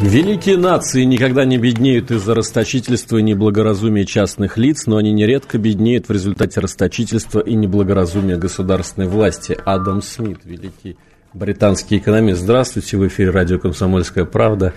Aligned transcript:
Великие 0.00 0.58
нации 0.58 1.04
никогда 1.04 1.46
не 1.46 1.56
беднеют 1.56 2.10
из-за 2.10 2.34
расточительства 2.34 3.16
и 3.16 3.22
неблагоразумия 3.22 4.04
частных 4.04 4.58
лиц, 4.58 4.84
но 4.86 4.98
они 4.98 5.10
нередко 5.10 5.56
беднеют 5.56 6.08
в 6.08 6.12
результате 6.12 6.60
расточительства 6.60 7.40
и 7.40 7.54
неблагоразумия 7.54 8.36
государственной 8.36 9.08
власти. 9.08 9.56
Адам 9.64 10.02
Смит, 10.02 10.40
великий 10.44 10.98
британский 11.36 11.98
экономист. 11.98 12.40
Здравствуйте, 12.40 12.96
в 12.96 13.06
эфире 13.06 13.30
радио 13.30 13.58
«Комсомольская 13.58 14.24
правда». 14.24 14.72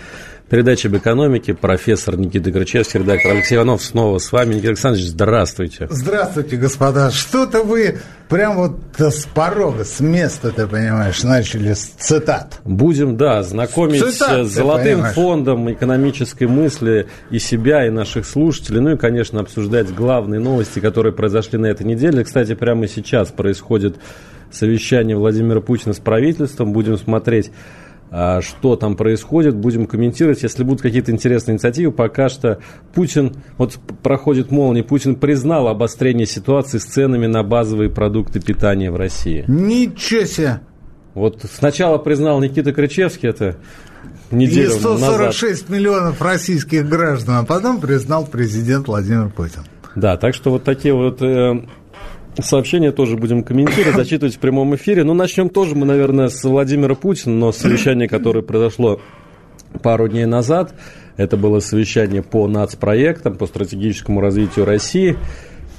Передача 0.50 0.88
об 0.88 0.98
экономике. 0.98 1.54
Профессор 1.54 2.18
Никита 2.18 2.52
Крычевский, 2.52 3.00
редактор 3.02 3.34
Алексей 3.34 3.56
Иванов 3.56 3.84
снова 3.84 4.18
с 4.18 4.32
вами. 4.32 4.56
Никита 4.56 4.70
Александрович, 4.70 5.06
здравствуйте. 5.06 5.88
Здравствуйте, 5.92 6.58
господа. 6.58 7.12
Что-то 7.12 7.62
вы 7.62 8.00
прям 8.30 8.56
вот 8.56 8.80
с 8.98 9.26
порога, 9.28 9.86
с 9.86 10.00
места, 10.00 10.52
ты 10.52 10.66
понимаешь, 10.66 11.22
начали 11.22 11.74
с 11.74 11.86
цитат. 12.00 12.60
Будем, 12.64 13.16
да, 13.16 13.44
знакомить 13.44 14.02
Цитат, 14.02 14.48
с 14.48 14.50
ты 14.50 14.56
золотым 14.56 14.96
понимаешь. 14.96 15.16
фондом 15.16 15.72
экономической 15.72 16.46
мысли 16.46 17.08
и 17.30 17.38
себя, 17.38 17.86
и 17.86 17.92
наших 17.92 18.26
слушателей. 18.26 18.82
Ну 18.82 18.94
и, 18.94 18.98
конечно, 18.98 19.40
обсуждать 19.40 19.94
главные 19.94 20.40
новости, 20.40 20.80
которые 20.80 21.14
произошли 21.14 21.60
на 21.60 21.68
этой 21.68 21.86
неделе. 21.86 22.24
Кстати, 22.24 22.56
прямо 22.56 22.88
сейчас 22.88 23.30
происходит 23.30 23.98
совещание 24.52 25.18
Владимира 25.18 25.62
Путина 25.62 25.94
с 25.94 26.00
правительством. 26.00 26.74
Будем 26.74 26.98
смотреть 26.98 27.52
а, 28.12 28.42
что 28.42 28.76
там 28.76 28.96
происходит, 28.96 29.56
будем 29.56 29.86
комментировать. 29.86 30.42
Если 30.42 30.64
будут 30.64 30.82
какие-то 30.82 31.12
интересные 31.12 31.54
инициативы, 31.54 31.92
пока 31.92 32.28
что 32.30 32.60
Путин, 32.94 33.36
вот 33.58 33.78
проходит 34.02 34.50
молния, 34.50 34.84
Путин 34.84 35.16
признал 35.16 35.68
обострение 35.68 36.26
ситуации 36.26 36.80
с 36.80 36.86
ценами 36.86 37.28
на 37.28 37.44
базовые 37.44 37.90
продукты 37.90 38.40
питания 38.40 38.90
в 38.90 38.96
России. 38.96 39.46
Ничего 39.48 40.26
себе. 40.26 40.62
Вот 41.14 41.46
сначала 41.52 41.98
признал 42.00 42.42
Никита 42.42 42.74
Крычевский, 42.74 43.30
это 43.30 43.58
И 44.32 44.36
неделю 44.36 44.70
назад. 44.70 45.00
146 45.00 45.70
миллионов 45.70 46.22
российских 46.22 46.90
граждан, 46.90 47.36
а 47.36 47.44
потом 47.44 47.80
признал 47.80 48.26
президент 48.26 48.88
Владимир 48.88 49.30
Путин. 49.30 49.62
Да, 49.96 50.18
так 50.18 50.34
что 50.34 50.52
вот 50.52 50.64
такие 50.64 50.94
вот 50.94 51.22
э, 51.22 51.62
сообщения 52.38 52.92
тоже 52.92 53.18
будем 53.18 53.44
комментировать, 53.44 53.96
зачитывать 53.96 54.36
в 54.36 54.40
прямом 54.40 54.76
эфире. 54.76 55.04
Ну, 55.04 55.14
начнем 55.14 55.50
тоже 55.50 55.76
мы, 55.76 55.86
наверное, 55.86 56.30
с 56.30 56.44
Владимира 56.44 56.96
Путина, 56.96 57.36
но 57.36 57.52
совещание, 57.52 58.08
которое 58.08 58.42
произошло 58.42 59.00
пару 59.82 60.08
дней 60.08 60.26
назад, 60.26 60.74
это 61.18 61.38
было 61.38 61.60
совещание 61.60 62.24
по 62.24 62.48
нацпроектам, 62.48 63.36
по 63.36 63.46
стратегическому 63.46 64.22
развитию 64.22 64.66
России. 64.66 65.18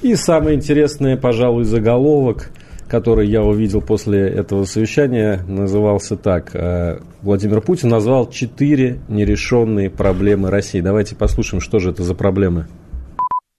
И 0.03 0.15
самое 0.15 0.57
интересное, 0.57 1.17
пожалуй, 1.17 1.65
заголовок, 1.65 2.51
который 2.89 3.29
я 3.29 3.43
увидел 3.43 3.81
после 3.81 4.21
этого 4.29 4.65
совещания, 4.65 5.43
назывался 5.47 6.17
так. 6.17 6.55
э, 6.55 6.99
Владимир 7.23 7.61
Путин 7.61 7.89
назвал 7.89 8.29
четыре 8.29 8.99
нерешенные 9.09 9.91
проблемы 9.91 10.51
России. 10.51 10.81
Давайте 10.81 11.15
послушаем, 11.15 11.61
что 11.61 11.79
же 11.79 11.91
это 11.91 12.03
за 12.03 12.15
проблемы. 12.15 12.67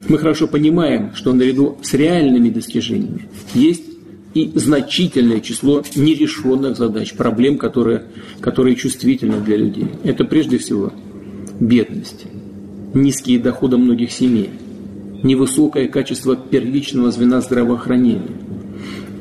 Мы 0.08 0.18
хорошо 0.18 0.48
понимаем, 0.48 1.12
что 1.14 1.34
наряду 1.34 1.78
с 1.82 1.94
реальными 1.94 2.50
достижениями 2.50 3.28
есть 3.54 3.84
и 4.34 4.52
значительное 4.56 5.42
число 5.42 5.84
нерешенных 5.96 6.78
задач, 6.78 7.14
проблем, 7.14 7.58
которые, 7.58 8.04
которые 8.40 8.76
чувствительны 8.76 9.42
для 9.42 9.58
людей. 9.58 9.88
Это 10.04 10.26
прежде 10.26 10.58
всего 10.58 10.92
бедность, 11.60 12.26
низкие 12.94 13.40
доходы 13.40 13.78
многих 13.78 14.12
семей, 14.12 14.50
невысокое 15.24 15.88
качество 15.88 16.36
первичного 16.36 17.12
звена 17.12 17.42
здравоохранения, 17.42 18.38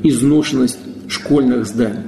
изношенность 0.03 0.79
школьных 1.09 1.67
зданий. 1.67 2.05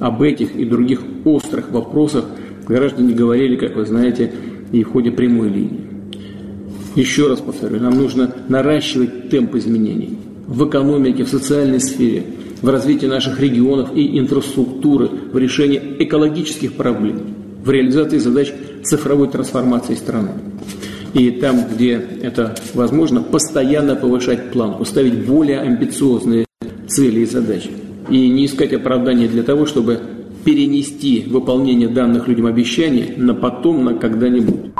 Об 0.00 0.22
этих 0.22 0.54
и 0.54 0.64
других 0.64 1.02
острых 1.24 1.70
вопросах 1.70 2.26
граждане 2.66 3.14
говорили, 3.14 3.56
как 3.56 3.76
вы 3.76 3.86
знаете, 3.86 4.32
и 4.72 4.82
в 4.82 4.90
ходе 4.90 5.10
прямой 5.10 5.48
линии. 5.48 5.83
Еще 6.94 7.28
раз 7.28 7.40
повторю, 7.40 7.80
нам 7.80 7.96
нужно 7.96 8.32
наращивать 8.48 9.28
темп 9.28 9.56
изменений 9.56 10.18
в 10.46 10.68
экономике, 10.68 11.24
в 11.24 11.28
социальной 11.28 11.80
сфере, 11.80 12.24
в 12.62 12.68
развитии 12.68 13.06
наших 13.06 13.40
регионов 13.40 13.90
и 13.94 14.18
инфраструктуры, 14.18 15.08
в 15.32 15.36
решении 15.36 15.80
экологических 15.98 16.74
проблем, 16.74 17.20
в 17.64 17.70
реализации 17.70 18.18
задач 18.18 18.52
цифровой 18.84 19.28
трансформации 19.28 19.94
страны. 19.94 20.30
И 21.14 21.30
там, 21.30 21.64
где 21.72 22.00
это 22.22 22.54
возможно, 22.74 23.22
постоянно 23.22 23.96
повышать 23.96 24.50
планку, 24.52 24.84
ставить 24.84 25.26
более 25.26 25.60
амбициозные 25.60 26.46
цели 26.86 27.20
и 27.20 27.26
задачи. 27.26 27.70
И 28.08 28.28
не 28.28 28.46
искать 28.46 28.72
оправдания 28.72 29.28
для 29.28 29.42
того, 29.42 29.66
чтобы 29.66 30.00
перенести 30.44 31.24
выполнение 31.26 31.88
данных 31.88 32.28
людям 32.28 32.46
обещаний 32.46 33.14
на 33.16 33.34
потом, 33.34 33.84
на 33.84 33.94
когда-нибудь. 33.94 34.72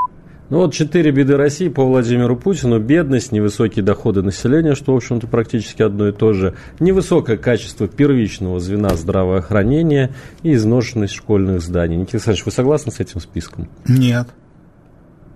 Ну 0.50 0.59
вот 0.59 0.75
четыре 0.75 1.10
беды 1.10 1.37
России 1.37 1.69
по 1.69 1.84
Владимиру 1.87 2.37
Путину. 2.37 2.78
Бедность, 2.78 3.32
невысокие 3.32 3.82
доходы 3.82 4.22
населения, 4.22 4.75
что, 4.75 4.93
в 4.93 4.97
общем-то, 4.97 5.27
практически 5.27 5.81
одно 5.81 6.09
и 6.09 6.12
то 6.12 6.34
же. 6.34 6.55
Невысокое 6.81 7.38
качество 7.38 7.88
первичного 7.88 8.60
звена 8.60 8.91
здравоохранения 8.94 10.12
и 10.43 10.53
изношенность 10.54 11.15
школьных 11.15 11.62
зданий. 11.62 11.97
Никита 11.97 12.16
Александрович, 12.16 12.44
вы 12.44 12.53
согласны 12.53 12.93
с 12.93 13.00
этим 13.00 13.21
списком? 13.21 13.69
Нет. 13.88 14.28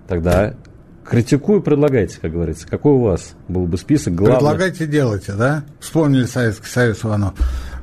Тогда 0.07 0.53
критикую, 1.03 1.61
предлагайте, 1.61 2.19
как 2.21 2.31
говорится. 2.31 2.67
Какой 2.67 2.93
у 2.93 3.01
вас 3.01 3.33
был 3.47 3.65
бы 3.65 3.77
список 3.77 4.13
главных? 4.13 4.39
Предлагайте, 4.39 4.85
делайте, 4.85 5.33
да? 5.33 5.63
Вспомнили 5.79 6.25
Советский 6.25 6.67
Союз, 6.67 7.03
Иванов. 7.03 7.33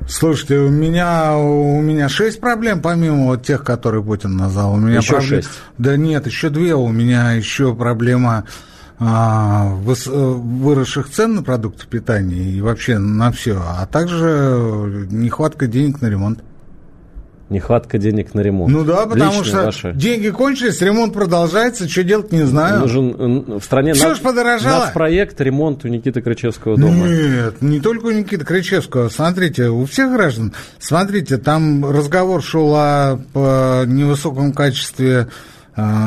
Слушайте, 0.07 0.57
у 0.59 0.69
меня, 0.69 1.37
у 1.37 1.81
меня 1.81 2.07
шесть 2.07 2.39
проблем, 2.39 2.81
помимо 2.81 3.25
вот 3.25 3.43
тех, 3.43 3.63
которые 3.63 4.01
Путин 4.03 4.37
назвал. 4.37 4.73
У 4.73 4.77
меня 4.77 4.97
Еще 4.99 5.13
проблем- 5.15 5.27
шесть? 5.41 5.49
Да 5.77 5.97
нет, 5.97 6.25
еще 6.25 6.49
две. 6.49 6.75
У 6.75 6.87
меня 6.89 7.33
еще 7.33 7.75
проблема 7.75 8.45
а, 8.99 9.67
выс- 9.85 10.09
э, 10.11 10.33
выросших 10.33 11.09
цен 11.11 11.35
на 11.35 11.43
продукты 11.43 11.85
питания 11.87 12.51
и 12.51 12.61
вообще 12.61 12.97
на 12.97 13.31
все, 13.31 13.61
а 13.63 13.85
также 13.85 15.07
нехватка 15.11 15.67
денег 15.67 16.01
на 16.01 16.07
ремонт. 16.07 16.39
Нехватка 17.49 17.97
денег 17.97 18.33
на 18.33 18.41
ремонт. 18.41 18.73
Ну 18.73 18.83
да, 18.83 19.05
потому 19.05 19.31
Личные 19.31 19.43
что 19.45 19.63
ваши. 19.65 19.93
деньги 19.93 20.27
кончились, 20.29 20.81
ремонт 20.81 21.13
продолжается, 21.13 21.87
что 21.87 22.03
делать 22.03 22.33
не 22.33 22.43
знаю. 22.43 22.81
Нужен 22.81 23.59
в 23.59 23.63
стране 23.63 23.93
Всё 23.93 24.09
над- 24.09 24.19
подорожало. 24.21 24.85
нацпроект 24.85 25.39
ремонт 25.39 25.85
у 25.85 25.87
Никиты 25.87 26.21
Крычевского 26.21 26.75
дома. 26.77 27.07
Нет, 27.07 27.61
не 27.61 27.79
только 27.79 28.07
у 28.07 28.11
Никиты 28.11 28.43
Кричевского. 28.43 29.07
Смотрите, 29.07 29.69
у 29.69 29.85
всех 29.85 30.11
граждан, 30.11 30.53
смотрите, 30.77 31.37
там 31.37 31.89
разговор 31.89 32.43
шел 32.43 32.73
о, 32.75 33.19
невысоком 33.85 34.51
качестве 34.51 35.27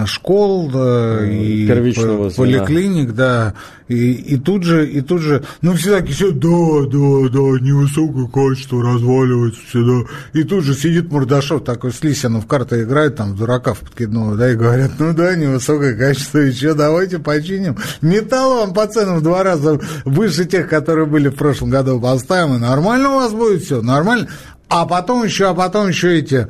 школ 0.06 0.70
да, 0.70 1.26
и 1.26 1.66
первичного 1.66 2.24
по- 2.24 2.30
звена. 2.30 2.64
поликлиник, 2.64 3.12
да, 3.12 3.54
и, 3.88 4.12
и 4.12 4.36
тут 4.36 4.64
же, 4.64 4.88
и 4.88 5.00
тут 5.00 5.20
же, 5.20 5.44
ну 5.62 5.74
все 5.74 5.98
такие, 5.98 6.14
все, 6.14 6.30
да, 6.32 6.48
да, 6.86 7.28
да, 7.28 7.60
невысокое 7.60 8.26
качество 8.26 8.82
разваливается 8.82 9.60
все, 9.68 9.84
да, 9.84 10.40
и 10.40 10.42
тут 10.44 10.64
же 10.64 10.74
сидит 10.74 11.10
Мордашов 11.12 11.64
такой 11.64 11.92
с 11.92 12.02
Лисиным 12.02 12.40
в 12.40 12.46
карты 12.46 12.82
играет, 12.82 13.16
там, 13.16 13.36
дурака 13.36 13.74
в 13.74 13.80
подкидного, 13.80 14.36
да, 14.36 14.50
и 14.50 14.56
говорят, 14.56 14.92
ну 14.98 15.12
да, 15.12 15.34
невысокое 15.36 15.96
качество, 15.96 16.38
и 16.38 16.52
что, 16.52 16.74
давайте 16.74 17.18
починим. 17.18 17.76
Металл 18.00 18.56
вам 18.56 18.74
по 18.74 18.86
ценам 18.86 19.18
в 19.18 19.22
два 19.22 19.42
раза 19.42 19.80
выше 20.04 20.44
тех, 20.46 20.68
которые 20.68 21.06
были 21.06 21.28
в 21.28 21.36
прошлом 21.36 21.70
году, 21.70 22.00
поставим, 22.00 22.56
и 22.56 22.58
нормально 22.58 23.10
у 23.10 23.14
вас 23.14 23.32
будет 23.32 23.62
все, 23.62 23.82
нормально. 23.82 24.28
А 24.70 24.86
потом 24.86 25.24
еще, 25.24 25.48
а 25.48 25.54
потом 25.54 25.88
еще 25.88 26.16
эти 26.16 26.46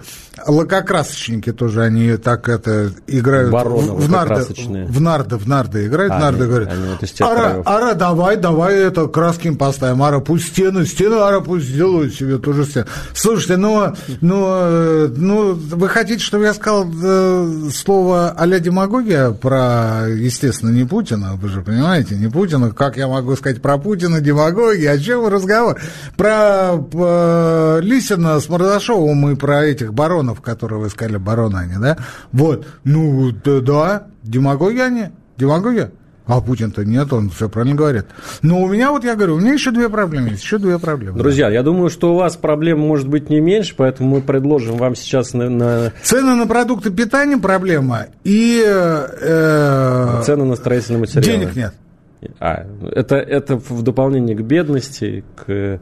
лакокрасочники 0.47 1.53
тоже, 1.53 1.83
они 1.83 2.17
так 2.17 2.49
это 2.49 2.93
играют 3.07 3.51
Бароны 3.51 3.93
в, 3.93 4.07
в 4.07 4.11
нарды, 4.11 4.45
в 4.45 5.01
нарды, 5.01 5.37
в 5.37 5.49
нарды 5.49 5.87
играют, 5.87 6.13
А, 6.13 6.19
нарды 6.19 6.45
они- 6.45 6.51
говорят, 6.51 6.73
они 6.73 6.85
вот 6.87 7.21
ара, 7.21 7.63
ара, 7.65 7.95
давай, 7.95 8.37
давай 8.37 8.77
это 8.77 9.07
краски 9.09 9.49
им 9.49 9.57
поставим, 9.57 10.03
ара, 10.03 10.21
пусть 10.21 10.49
стены, 10.49 10.87
стены, 10.87 11.15
ара, 11.17 11.41
пусть 11.41 11.67
сделают 11.67 12.15
себе 12.15 12.39
тоже 12.39 12.65
стены. 12.65 12.87
Слушайте, 13.15 13.57
ну, 13.57 13.95
ну, 14.21 14.47
э, 14.49 15.09
ну, 15.17 15.55
вы 15.55 15.89
хотите, 15.89 16.23
чтобы 16.23 16.45
я 16.45 16.55
сказал 16.55 16.87
э, 17.03 17.69
слово 17.75 18.35
а-ля 18.37 18.61
демагогия 18.61 19.31
про, 19.31 20.07
естественно, 20.09 20.71
не 20.71 20.85
Путина, 20.85 21.35
вы 21.35 21.49
же 21.49 21.63
понимаете, 21.63 22.17
не 22.17 22.29
Путина, 22.29 22.71
как 22.71 22.97
я 22.97 23.09
могу 23.09 23.35
сказать 23.37 23.61
про 23.63 23.79
Путина 23.79 24.21
демагогия, 24.21 24.93
о 24.93 24.99
чем 24.99 25.27
разговор? 25.27 25.81
Про 26.17 26.77
э, 26.93 27.81
Лисина 28.11 28.41
с 28.41 28.49
Мордашовым 28.49 29.31
и 29.31 29.35
про 29.37 29.65
этих 29.65 29.95
баронов, 29.95 30.41
которые 30.41 30.81
вы 30.81 30.91
сказали, 30.91 31.17
бароны 31.17 31.57
они, 31.57 31.75
да? 31.81 31.97
Вот, 32.33 32.67
ну, 32.85 33.31
да, 33.45 33.61
да 33.61 34.07
демагогия 34.23 34.87
они, 34.87 35.07
демагогия. 35.37 35.93
А 36.27 36.41
Путин-то 36.41 36.85
нет, 36.85 37.13
он 37.13 37.29
все 37.31 37.49
правильно 37.49 37.75
говорит. 37.75 38.07
Но 38.43 38.63
у 38.63 38.69
меня, 38.69 38.93
вот 38.93 39.03
я 39.05 39.17
говорю, 39.17 39.35
у 39.35 39.41
меня 39.41 39.53
еще 39.53 39.73
две 39.73 39.89
проблемы 39.89 40.31
есть, 40.31 40.45
еще 40.45 40.59
две 40.59 40.79
проблемы. 40.79 41.19
Друзья, 41.19 41.51
я 41.51 41.63
думаю, 41.65 41.91
что 41.91 42.13
у 42.13 42.17
вас 42.17 42.37
проблем 42.37 42.79
может 42.79 43.09
быть 43.09 43.31
не 43.31 43.41
меньше, 43.41 43.75
поэтому 43.77 44.17
мы 44.17 44.21
предложим 44.21 44.77
вам 44.77 44.95
сейчас 44.95 45.33
на... 45.35 45.49
на... 45.49 45.93
Цены 46.03 46.37
на 46.37 46.47
продукты 46.47 46.91
питания 46.91 47.37
проблема 47.37 48.07
и... 48.23 48.63
Э, 48.65 50.23
Цены 50.25 50.45
на 50.45 50.55
строительные 50.55 51.01
материалы. 51.01 51.27
Денег 51.27 51.57
нет. 51.57 51.75
А, 52.39 52.67
это, 52.93 53.17
это 53.17 53.57
в 53.57 53.83
дополнение 53.83 54.37
к 54.37 54.43
бедности, 54.43 55.25
к 55.35 55.81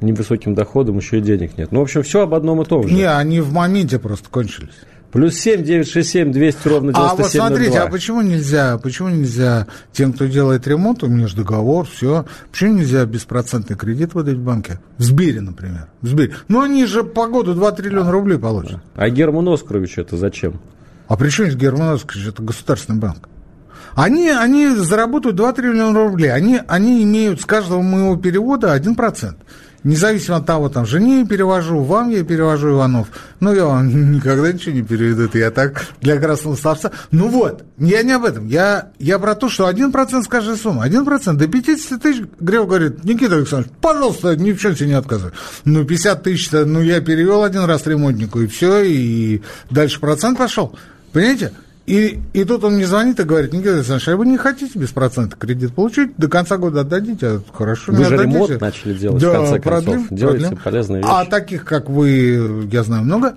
невысоким 0.00 0.54
доходам 0.54 0.98
еще 0.98 1.18
и 1.18 1.20
денег 1.20 1.58
нет. 1.58 1.72
Ну, 1.72 1.80
в 1.80 1.82
общем, 1.82 2.02
все 2.02 2.22
об 2.22 2.34
одном 2.34 2.62
и 2.62 2.64
том 2.64 2.86
же. 2.86 2.94
Не, 2.94 3.04
они 3.10 3.40
в 3.40 3.52
моменте 3.52 3.98
просто 3.98 4.28
кончились. 4.28 4.74
Плюс 5.12 5.36
7, 5.36 5.64
9, 5.64 5.88
6, 5.88 6.08
7, 6.08 6.32
200 6.32 6.68
ровно 6.68 6.92
97 6.92 7.00
А 7.00 7.14
вот 7.14 7.30
смотрите, 7.30 7.78
02. 7.78 7.82
а 7.82 7.88
почему 7.88 8.20
нельзя, 8.20 8.76
почему 8.78 9.08
нельзя 9.08 9.66
тем, 9.90 10.12
кто 10.12 10.26
делает 10.26 10.66
ремонт, 10.68 11.02
у 11.02 11.06
меня 11.06 11.26
же 11.28 11.36
договор, 11.36 11.86
все, 11.86 12.26
почему 12.50 12.74
нельзя 12.74 13.06
беспроцентный 13.06 13.74
кредит 13.74 14.12
выдать 14.12 14.36
в 14.36 14.42
банке? 14.42 14.80
В 14.98 15.02
Сбере, 15.02 15.40
например. 15.40 15.86
В 16.02 16.08
Сбере. 16.08 16.34
Ну, 16.48 16.60
они 16.60 16.84
же 16.84 17.04
по 17.04 17.26
году 17.26 17.54
2 17.54 17.72
триллиона 17.72 18.12
рублей 18.12 18.38
получат. 18.38 18.80
А 18.96 19.08
Герману 19.08 19.52
Оскаровичу 19.52 20.02
это 20.02 20.18
зачем? 20.18 20.60
А 21.06 21.16
при 21.16 21.30
чем 21.30 21.46
здесь 21.46 21.58
Герман 21.58 21.94
Оскарович? 21.94 22.28
Это 22.28 22.42
государственный 22.42 22.98
банк. 22.98 23.30
Они, 23.94 24.28
они 24.28 24.68
заработают 24.68 25.36
2 25.36 25.52
триллиона 25.54 26.04
рублей. 26.04 26.30
Они, 26.30 26.60
они 26.68 27.02
имеют 27.02 27.40
с 27.40 27.46
каждого 27.46 27.80
моего 27.80 28.16
перевода 28.16 28.76
1%. 28.76 29.34
Независимо 29.84 30.38
от 30.38 30.46
того, 30.46 30.68
там, 30.68 30.86
жене 30.86 31.20
я 31.20 31.26
перевожу, 31.26 31.82
вам 31.82 32.10
я 32.10 32.24
перевожу, 32.24 32.70
Иванов. 32.70 33.08
Ну, 33.40 33.54
я 33.54 33.64
вам 33.64 34.12
никогда 34.12 34.52
ничего 34.52 34.74
не 34.74 34.82
переведу, 34.82 35.24
это 35.24 35.38
я 35.38 35.50
так 35.50 35.86
для 36.00 36.18
красного 36.18 36.56
словца. 36.56 36.90
Ну 37.10 37.28
вот, 37.28 37.64
я 37.78 38.02
не 38.02 38.12
об 38.12 38.24
этом. 38.24 38.46
Я, 38.46 38.90
я 38.98 39.18
про 39.18 39.34
то, 39.34 39.48
что 39.48 39.70
1% 39.70 40.22
с 40.22 40.26
каждой 40.26 40.56
суммы. 40.56 40.86
1% 40.86 41.34
до 41.34 41.46
50 41.46 42.02
тысяч, 42.02 42.24
Грев 42.40 42.66
говорит, 42.66 43.04
Никита 43.04 43.36
Александрович, 43.36 43.72
пожалуйста, 43.80 44.36
ни 44.36 44.52
в 44.52 44.60
чем 44.60 44.76
себе 44.76 44.88
не 44.88 44.94
отказывай. 44.94 45.32
Ну, 45.64 45.84
50 45.84 46.22
тысяч, 46.22 46.50
ну, 46.50 46.82
я 46.82 47.00
перевел 47.00 47.44
один 47.44 47.64
раз 47.64 47.86
ремонтнику, 47.86 48.40
и 48.40 48.46
все, 48.48 48.82
и 48.82 49.42
дальше 49.70 50.00
процент 50.00 50.38
пошел. 50.38 50.76
Понимаете? 51.12 51.52
И, 51.88 52.20
и 52.34 52.44
тут 52.44 52.64
он 52.64 52.74
мне 52.74 52.86
звонит 52.86 53.18
и 53.18 53.22
говорит, 53.22 53.54
Никита 53.54 53.76
Александрович, 53.76 54.08
а 54.08 54.16
вы 54.18 54.26
не 54.26 54.36
хотите 54.36 54.78
без 54.78 54.90
процента 54.90 55.36
кредит 55.36 55.74
получить? 55.74 56.14
До 56.18 56.28
конца 56.28 56.58
года 56.58 56.82
отдадите? 56.82 57.26
А, 57.26 57.40
хорошо, 57.50 57.92
Вы 57.92 58.04
же 58.04 58.14
отдадите. 58.14 58.36
ремонт 58.36 58.60
начали 58.60 58.92
делать, 58.92 59.22
да, 59.22 59.30
в 59.30 59.32
конце 59.32 59.60
продлим, 59.60 59.92
концов. 59.94 60.18
Делаете 60.18 60.40
продлим. 60.48 60.62
полезные 60.64 60.98
вещи. 61.02 61.10
А 61.10 61.24
таких, 61.24 61.64
как 61.64 61.88
вы, 61.88 62.68
я 62.70 62.82
знаю, 62.82 63.04
много? 63.04 63.36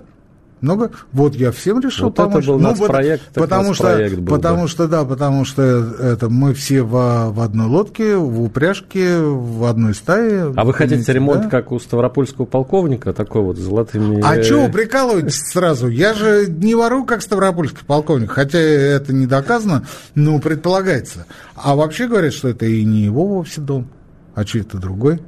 Много? 0.62 0.92
Вот 1.12 1.34
я 1.34 1.50
всем 1.50 1.80
решил 1.80 2.06
Вот 2.06 2.14
это 2.14 2.22
помочь. 2.28 2.46
был 2.46 2.58
Ну, 2.60 2.68
нацпроект, 2.68 3.22
вот- 3.34 3.42
потому 3.48 3.74
что, 3.74 4.08
был 4.16 4.26
потому 4.26 4.62
бы. 4.62 4.68
что, 4.68 4.86
да, 4.86 5.04
потому 5.04 5.44
что 5.44 5.62
это 5.62 6.28
мы 6.28 6.54
все 6.54 6.82
в, 6.82 7.32
в 7.32 7.40
одной 7.40 7.66
лодке, 7.66 8.16
в 8.16 8.40
упряжке, 8.42 9.18
в 9.18 9.64
одной 9.64 9.92
стае. 9.92 10.52
А 10.56 10.64
вы 10.64 10.72
хотите 10.72 11.04
Понимаете, 11.04 11.12
ремонт, 11.12 11.42
да? 11.42 11.48
как 11.50 11.72
у 11.72 11.80
Ставропольского 11.80 12.44
полковника, 12.44 13.12
такой 13.12 13.42
вот 13.42 13.58
золотыми... 13.58 14.20
А 14.24 14.36
э, 14.36 14.44
чего 14.44 14.66
вы 14.66 14.72
прикалываетесь 14.72 15.40
сразу? 15.50 15.88
Я 15.88 16.14
же 16.14 16.46
не 16.48 16.76
ворую, 16.76 17.06
как 17.06 17.22
ставропольский 17.22 17.84
полковник, 17.84 18.30
хотя 18.30 18.58
это 18.60 19.12
не 19.12 19.26
доказано, 19.26 19.84
но 20.14 20.38
предполагается. 20.38 21.26
А 21.56 21.74
вообще 21.74 22.06
говорят, 22.06 22.32
что 22.34 22.46
это 22.46 22.66
и 22.66 22.84
не 22.84 23.00
его 23.00 23.26
вовсе 23.26 23.60
дом, 23.60 23.88
а 24.36 24.44
чей-то 24.44 24.78
другой. 24.78 25.20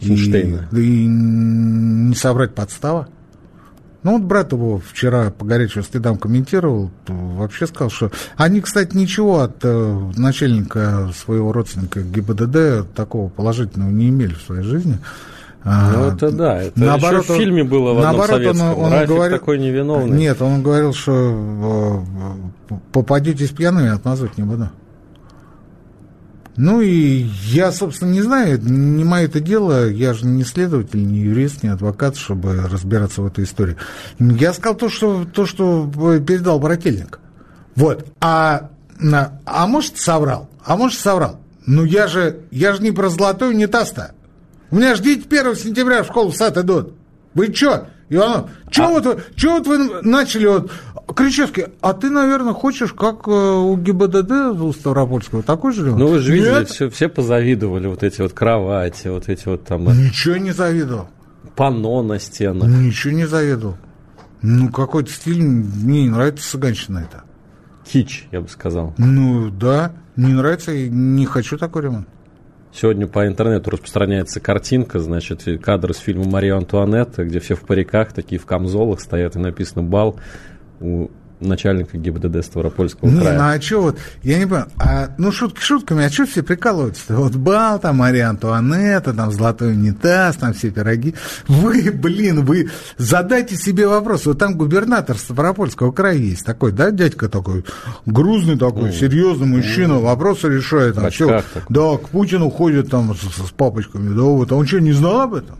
Эйнштейна. 0.00 0.68
И, 0.70 0.74
да 0.74 0.80
и 0.80 1.04
не 1.06 2.14
соврать 2.14 2.54
подстава. 2.54 3.08
Ну, 4.06 4.12
вот 4.12 4.22
брат 4.22 4.52
его 4.52 4.78
вчера 4.78 5.32
по 5.32 5.44
горячим 5.44 5.82
следам 5.82 6.16
комментировал, 6.16 6.92
вообще 7.08 7.66
сказал, 7.66 7.90
что 7.90 8.12
они, 8.36 8.60
кстати, 8.60 8.96
ничего 8.96 9.40
от 9.40 9.56
э, 9.64 10.10
начальника 10.16 11.10
своего 11.12 11.50
родственника 11.50 12.02
ГИБДД 12.02 12.94
такого 12.94 13.28
положительного 13.28 13.90
не 13.90 14.10
имели 14.10 14.34
в 14.34 14.42
своей 14.42 14.62
жизни. 14.62 15.00
А, 15.64 15.92
Ну, 15.92 16.14
это 16.14 16.30
да, 16.30 16.62
это 16.62 16.78
еще 16.80 17.20
в 17.20 17.36
фильме 17.36 17.64
было 17.64 17.94
в 17.94 17.98
одном 17.98 18.16
наоборот, 18.16 18.36
советском. 18.36 18.92
Рафик 18.92 19.40
такой 19.40 19.58
невиновный. 19.58 20.16
Нет, 20.16 20.40
он 20.40 20.62
говорил, 20.62 20.92
что 20.92 22.04
э, 22.70 22.74
попадетесь 22.92 23.50
пьяными, 23.50 23.88
отмазывать 23.88 24.38
не 24.38 24.44
буду. 24.44 24.70
Ну 26.56 26.80
и 26.80 27.26
я, 27.44 27.70
собственно, 27.70 28.10
не 28.10 28.22
знаю, 28.22 28.58
не 28.62 29.04
мое 29.04 29.26
это 29.26 29.40
дело, 29.40 29.88
я 29.88 30.14
же 30.14 30.24
не 30.26 30.42
следователь, 30.42 31.06
не 31.06 31.18
юрист, 31.18 31.62
не 31.62 31.68
адвокат, 31.68 32.16
чтобы 32.16 32.56
разбираться 32.70 33.20
в 33.20 33.26
этой 33.26 33.44
истории. 33.44 33.76
Я 34.18 34.54
сказал 34.54 34.74
то, 34.74 34.88
что, 34.88 35.26
то, 35.26 35.44
что 35.44 35.90
передал 36.26 36.58
брательник. 36.58 37.20
Вот. 37.74 38.06
А, 38.20 38.70
а 39.44 39.66
может, 39.66 39.98
соврал? 39.98 40.48
А 40.64 40.76
может, 40.76 40.98
соврал? 40.98 41.40
Ну, 41.66 41.84
я 41.84 42.06
же, 42.06 42.40
я 42.50 42.72
же 42.72 42.82
не 42.82 42.90
про 42.92 43.10
золотой 43.10 43.50
унитаз-то. 43.50 44.12
У 44.70 44.76
меня 44.76 44.94
же 44.94 45.02
дети 45.02 45.26
1 45.28 45.56
сентября 45.56 46.02
в 46.02 46.06
школу 46.06 46.30
в 46.30 46.36
сад 46.36 46.56
идут. 46.56 46.94
Вы 47.34 47.52
чё, 47.52 47.86
Иванов, 48.08 48.50
чё, 48.70 48.84
А- 48.84 48.88
вот, 48.88 49.04
вы- 49.04 49.22
чё 49.34 49.58
вот 49.58 49.66
вы 49.66 50.00
начали 50.02 50.46
вот... 50.46 50.70
Кричевский, 51.16 51.64
а 51.80 51.94
ты, 51.94 52.10
наверное, 52.10 52.52
хочешь, 52.52 52.92
как 52.92 53.26
э, 53.26 53.30
у 53.30 53.74
ГИБДД 53.76 54.60
у 54.60 54.72
Ставропольского, 54.72 55.42
такой 55.42 55.72
же? 55.72 55.96
Ну, 55.96 56.08
вы 56.08 56.18
же 56.18 56.32
видели, 56.32 56.50
Нет, 56.50 56.68
все, 56.68 56.90
все 56.90 57.08
позавидовали, 57.08 57.86
вот 57.86 58.02
эти 58.02 58.20
вот 58.20 58.34
кровати, 58.34 59.08
вот 59.08 59.30
эти 59.30 59.48
вот 59.48 59.64
там 59.64 59.88
э, 59.88 59.94
Ничего 59.94 60.36
не 60.36 60.52
завидовал. 60.52 61.08
панно 61.54 62.02
на 62.02 62.18
стенах. 62.18 62.68
Ничего 62.68 63.14
не 63.14 63.26
завидовал. 63.26 63.78
Ну, 64.42 64.70
какой-то 64.70 65.10
стиль, 65.10 65.42
мне 65.42 66.02
не 66.02 66.10
нравится 66.10 66.50
цыганщина 66.50 66.98
это. 66.98 67.24
Кич, 67.90 68.28
я 68.30 68.42
бы 68.42 68.48
сказал. 68.48 68.92
Ну, 68.98 69.48
да, 69.50 69.92
не 70.16 70.34
нравится, 70.34 70.72
и 70.72 70.90
не 70.90 71.24
хочу 71.24 71.56
такой 71.56 71.82
ремонт. 71.82 72.08
Сегодня 72.74 73.06
по 73.06 73.26
интернету 73.26 73.70
распространяется 73.70 74.38
картинка, 74.40 74.98
значит, 74.98 75.44
кадр 75.62 75.92
из 75.92 75.96
фильма 75.96 76.28
«Мария 76.28 76.56
Антуанетта», 76.56 77.24
где 77.24 77.40
все 77.40 77.54
в 77.54 77.60
париках, 77.60 78.12
такие 78.12 78.38
в 78.38 78.44
камзолах 78.44 79.00
стоят, 79.00 79.34
и 79.36 79.38
написано 79.38 79.82
«Бал» 79.82 80.20
у 80.80 81.08
начальника 81.38 81.98
ГИБДД 81.98 82.42
Ставропольского 82.42 83.10
Не, 83.10 83.20
края. 83.20 83.36
ну 83.38 83.44
а 83.44 83.60
что 83.60 83.82
вот, 83.82 83.98
я 84.22 84.38
не 84.38 84.46
понимаю, 84.46 84.68
а, 84.78 85.10
ну 85.18 85.30
шутки 85.30 85.60
шутками, 85.60 86.06
а 86.06 86.08
что 86.08 86.24
все 86.24 86.42
прикалываются? 86.42 87.14
Вот 87.14 87.36
бал, 87.36 87.78
там 87.78 87.96
Мария 87.96 88.30
Антуанетта, 88.30 89.12
там 89.12 89.30
золотой 89.30 89.72
унитаз, 89.72 90.36
там 90.36 90.54
все 90.54 90.70
пироги. 90.70 91.14
Вы, 91.46 91.90
блин, 91.92 92.42
вы 92.46 92.70
задайте 92.96 93.54
себе 93.56 93.86
вопрос, 93.86 94.24
вот 94.24 94.38
там 94.38 94.56
губернатор 94.56 95.18
Ставропольского 95.18 95.92
края 95.92 96.16
есть 96.16 96.46
такой, 96.46 96.72
да, 96.72 96.90
дядька 96.90 97.28
такой, 97.28 97.66
грузный 98.06 98.56
такой, 98.58 98.92
серьезный 98.94 99.46
мужчина, 99.46 99.98
вопросы 99.98 100.48
решает. 100.48 100.94
Там, 100.94 101.04
В 101.04 101.10
всё. 101.10 101.26
очках 101.26 101.44
такой. 101.52 101.74
да, 101.74 101.98
к 102.02 102.08
Путину 102.08 102.48
ходит 102.48 102.88
там 102.90 103.14
с, 103.14 103.20
с 103.20 103.50
папочками, 103.50 104.08
да, 104.16 104.22
вот, 104.22 104.52
а 104.52 104.54
он 104.56 104.66
что, 104.66 104.80
не 104.80 104.92
знал 104.92 105.20
об 105.20 105.34
этом? 105.34 105.58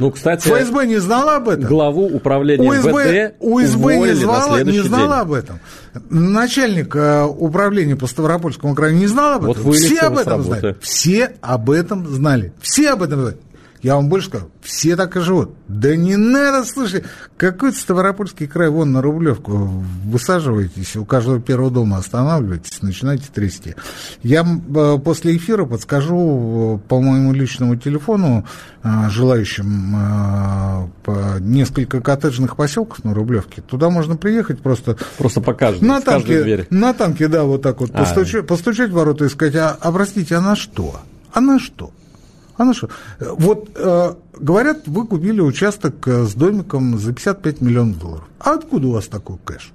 Ну, 0.00 0.10
кстати, 0.10 0.48
ФСБ 0.48 0.86
не 0.86 0.96
знала 0.98 1.36
об 1.36 1.48
этом? 1.48 1.66
главу 1.68 2.06
управления 2.06 2.68
УСБ, 2.68 2.88
МВД 2.90 3.34
УСБ 3.38 3.96
не, 3.98 4.14
знала, 4.14 4.62
не 4.64 4.80
знала 4.80 5.14
день. 5.16 5.22
об 5.22 5.32
этом. 5.32 5.60
Начальник 6.08 6.96
э, 6.96 7.24
управления 7.24 7.96
по 7.96 8.06
Ставропольскому 8.06 8.74
краю 8.74 8.94
не 8.96 9.06
знал 9.06 9.34
об 9.34 9.44
Вот 9.44 9.58
этом. 9.58 9.70
вылетел 9.70 9.88
Все 9.96 10.00
об 10.06 10.18
этом 10.18 10.32
работы. 10.40 10.58
знали. 10.60 10.76
Все 10.80 11.30
об 11.42 11.70
этом 11.70 12.08
знали. 12.08 12.52
Все 12.60 12.90
об 12.90 13.02
этом 13.02 13.20
знали. 13.20 13.36
Я 13.82 13.96
вам 13.96 14.08
больше 14.08 14.28
скажу, 14.28 14.50
все 14.60 14.94
так 14.94 15.16
и 15.16 15.20
живут. 15.20 15.50
Да 15.66 15.96
не 15.96 16.16
надо, 16.16 16.66
слушай, 16.66 17.02
какой-то 17.38 17.78
Ставропольский 17.78 18.46
край, 18.46 18.68
вон 18.68 18.92
на 18.92 19.00
Рублевку 19.00 19.52
высаживаетесь, 20.04 20.96
у 20.96 21.04
каждого 21.06 21.40
первого 21.40 21.70
дома 21.70 21.96
останавливаетесь, 21.96 22.82
начинаете 22.82 23.24
трясти. 23.32 23.74
Я 24.22 24.44
э, 24.44 24.98
после 25.02 25.36
эфира 25.36 25.64
подскажу 25.64 26.80
э, 26.84 26.88
по 26.88 27.00
моему 27.00 27.32
личному 27.32 27.76
телефону 27.76 28.44
э, 28.82 28.88
желающим 29.08 29.96
несколько 31.40 32.00
коттеджных 32.00 32.56
поселков 32.56 33.04
на 33.04 33.14
Рублевке. 33.14 33.62
Туда 33.62 33.90
можно 33.90 34.16
приехать 34.16 34.60
просто 34.60 34.96
Просто 35.18 35.40
по 35.40 35.54
каждой, 35.54 35.86
на 35.86 36.00
танке, 36.00 36.42
двери. 36.42 36.66
на 36.70 36.92
танке, 36.92 37.28
да, 37.28 37.44
вот 37.44 37.62
так 37.62 37.80
вот 37.80 37.90
А. 37.94 37.98
постучать, 37.98 38.46
постучать 38.46 38.90
в 38.90 38.94
ворота 38.94 39.24
и 39.24 39.28
сказать, 39.28 39.56
а, 39.56 39.76
а 39.80 39.92
простите, 39.92 40.36
а 40.36 40.40
на 40.40 40.56
что? 40.56 41.00
А 41.32 41.40
на 41.40 41.58
что? 41.58 41.92
А 42.60 42.74
что? 42.74 42.90
Э, 43.18 43.30
Вот 43.38 43.70
э, 43.74 44.14
говорят, 44.38 44.82
вы 44.86 45.06
купили 45.06 45.40
участок 45.40 46.06
э, 46.06 46.26
с 46.26 46.34
домиком 46.34 46.98
за 46.98 47.14
55 47.14 47.62
миллионов 47.62 47.98
долларов. 47.98 48.28
А 48.38 48.52
откуда 48.52 48.88
у 48.88 48.92
вас 48.92 49.06
такой 49.06 49.38
кэш? 49.46 49.72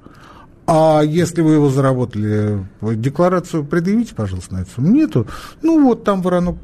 А 0.67 1.01
если 1.03 1.41
вы 1.41 1.53
его 1.53 1.69
заработали, 1.69 2.63
декларацию 2.81 3.65
предъявите, 3.65 4.13
пожалуйста, 4.13 4.55
на 4.55 4.59
эту 4.61 4.71
сумму. 4.71 4.89
Нету. 4.89 5.27
Ну 5.63 5.83
вот 5.83 6.03
там 6.03 6.21
воронок 6.21 6.57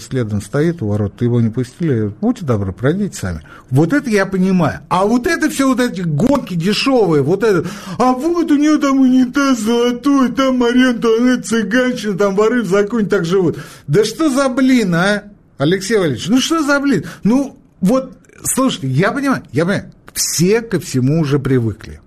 следом 0.00 0.42
стоит 0.42 0.82
у 0.82 0.88
ворот, 0.88 1.20
его 1.22 1.40
не 1.40 1.50
пустили. 1.50 2.12
Будьте 2.20 2.44
добры, 2.44 2.72
пройдите 2.72 3.16
сами. 3.16 3.42
Вот 3.70 3.92
это 3.92 4.10
я 4.10 4.26
понимаю. 4.26 4.80
А 4.88 5.06
вот 5.06 5.26
это 5.26 5.48
все 5.50 5.68
вот 5.68 5.80
эти 5.80 6.00
гонки 6.02 6.54
дешевые, 6.54 7.22
вот 7.22 7.42
это. 7.42 7.68
А 7.98 8.12
вот 8.12 8.50
у 8.50 8.56
нее 8.56 8.78
там 8.78 9.00
унитаз 9.00 9.58
золотой, 9.60 10.30
там 10.32 10.58
Мария 10.58 10.90
Антуанетта 10.90 11.48
цыганщина, 11.48 12.16
там 12.16 12.36
воры 12.36 12.62
в 12.62 12.68
законе 12.68 13.08
так 13.08 13.24
живут. 13.24 13.58
Да 13.88 14.04
что 14.04 14.30
за 14.30 14.48
блин, 14.48 14.94
а? 14.94 15.24
Алексей 15.58 15.98
Валерьевич, 15.98 16.28
ну 16.28 16.40
что 16.40 16.62
за 16.62 16.80
блин? 16.80 17.04
Ну 17.24 17.58
вот, 17.80 18.16
слушайте, 18.44 18.88
я 18.88 19.12
понимаю, 19.12 19.42
я 19.52 19.64
понимаю, 19.64 19.92
все 20.14 20.62
ко 20.62 20.80
всему 20.80 21.20
уже 21.20 21.38
привыкли. 21.38 22.00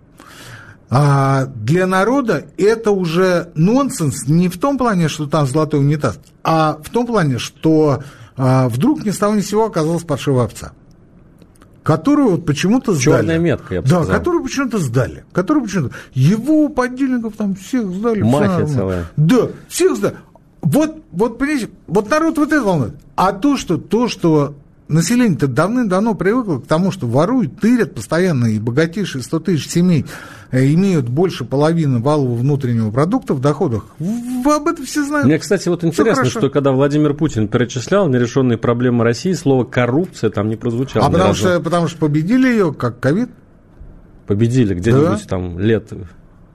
А 0.89 1.46
для 1.46 1.88
народа 1.88 2.46
это 2.58 2.91
уже 2.91 3.51
нонсенс 3.55 4.27
не 4.27 4.50
в 4.50 4.58
том 4.58 4.77
плане, 4.77 5.08
что 5.08 5.25
там 5.27 5.48
золотой 5.48 5.79
унитаз, 5.79 6.20
а 6.43 6.79
в 6.84 6.89
том 6.89 7.08
плане, 7.08 7.38
что 7.38 8.03
а, 8.36 8.67
вдруг 8.67 9.05
ни 9.05 9.12
с 9.12 9.17
того 9.17 9.36
ни 9.36 9.41
с 9.41 9.48
сего 9.48 9.65
оказалась 9.65 10.03
паршивая 10.03 10.46
овца 10.46 10.74
которую 11.84 12.31
вот 12.31 12.46
почему-то 12.46 12.93
сдали. 12.93 13.17
Черная 13.17 13.39
метка, 13.39 13.75
я 13.75 13.81
бы 13.81 13.88
Да, 13.88 14.03
сказал. 14.03 14.17
которую 14.20 14.43
почему-то 14.43 14.77
сдали. 14.77 15.25
Которую 15.34 15.65
почему-то... 15.65 15.96
Его 16.13 16.70
подельников 16.70 17.36
там 17.36 17.55
всех 17.55 17.91
сдали. 17.91 18.22
Мафия 18.22 18.65
целая. 18.65 19.05
Да, 19.17 19.48
всех 19.67 19.96
сдали. 19.98 20.15
Вот, 20.62 21.03
вот, 21.12 21.38
понимаете, 21.38 21.70
вот 21.88 22.10
народ 22.10 22.38
вот 22.38 22.51
это 22.51 22.63
волнует. 22.63 22.94
А 23.15 23.34
то, 23.34 23.58
что, 23.58 23.77
то, 23.77 24.08
что 24.08 24.56
население-то 24.88 25.48
давным-давно 25.48 26.15
привыкло 26.15 26.60
к 26.60 26.68
тому, 26.68 26.91
что 26.91 27.08
воруют, 27.08 27.60
тырят 27.60 27.96
постоянно, 27.96 28.46
и 28.48 28.60
богатейшие 28.60 29.24
100 29.24 29.39
тысяч 29.39 29.70
семей 29.70 30.06
э, 30.51 30.65
имеют 30.74 31.08
больше 31.08 31.46
половины 31.46 32.00
валового 32.00 32.36
внутреннего 32.36 32.91
продукта 32.91 33.34
в 33.34 33.39
доходах. 33.39 33.86
В- 34.00 34.50
об 34.50 34.68
этом 34.68 34.86
все 34.86 35.03
знают. 35.06 35.25
Мне, 35.27 35.39
кстати, 35.39 35.70
вот 35.70 35.84
интересно, 35.84 36.25
что 36.25 36.50
когда 36.50 36.72
Владимир 36.74 37.13
Путин 37.13 37.48
перечислял 37.48 38.08
нерешенные 38.10 38.58
проблемы 38.58 39.03
России, 39.03 39.34
слово 39.34 39.63
коррупция 39.63 40.30
там 40.30 40.50
не 40.50 40.58
прозвучало. 40.58 41.06
а 41.06 41.10
потому 41.10 41.30
разу. 41.30 41.39
что, 41.39 41.60
потому 41.62 41.88
что 41.88 41.98
победили 41.98 42.48
ее, 42.50 42.74
как 42.74 43.00
ковид. 43.00 43.30
победили 44.27 44.74
где-нибудь 44.75 45.25
там 45.27 45.58
лет 45.58 45.89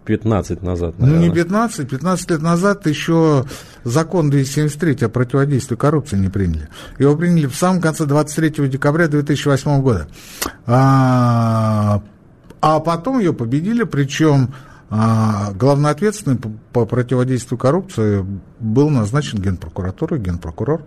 15 0.07 0.63
назад. 0.63 0.95
Ну, 0.99 1.07
не 1.07 1.13
наверное. 1.29 1.35
15, 1.35 1.91
15 1.91 2.31
лет 2.31 2.43
назад 2.43 2.87
еще 2.87 3.45
закон 3.85 4.31
273 4.31 5.07
о 5.07 5.09
противодействии 5.09 5.77
коррупции 5.77 6.17
не 6.17 6.29
приняли. 6.29 6.69
Его 6.99 7.17
приняли 7.17 7.47
в 7.47 7.55
самом 7.55 7.83
конце 7.83 8.07
23 8.07 8.69
декабря 8.69 9.09
2008 9.09 9.83
года. 9.83 10.09
А, 10.67 12.03
а 12.61 12.81
потом 12.81 13.19
ее 13.19 13.35
победили, 13.35 13.83
причем 13.83 14.55
а, 14.89 15.53
главный 15.53 15.91
ответственный 15.91 16.37
по, 16.37 16.51
по 16.73 16.87
противодействию 16.87 17.59
коррупции 17.59 18.25
был 18.61 18.89
назначен 18.89 19.41
генпрокуратурой, 19.41 20.21
генпрокурор. 20.21 20.83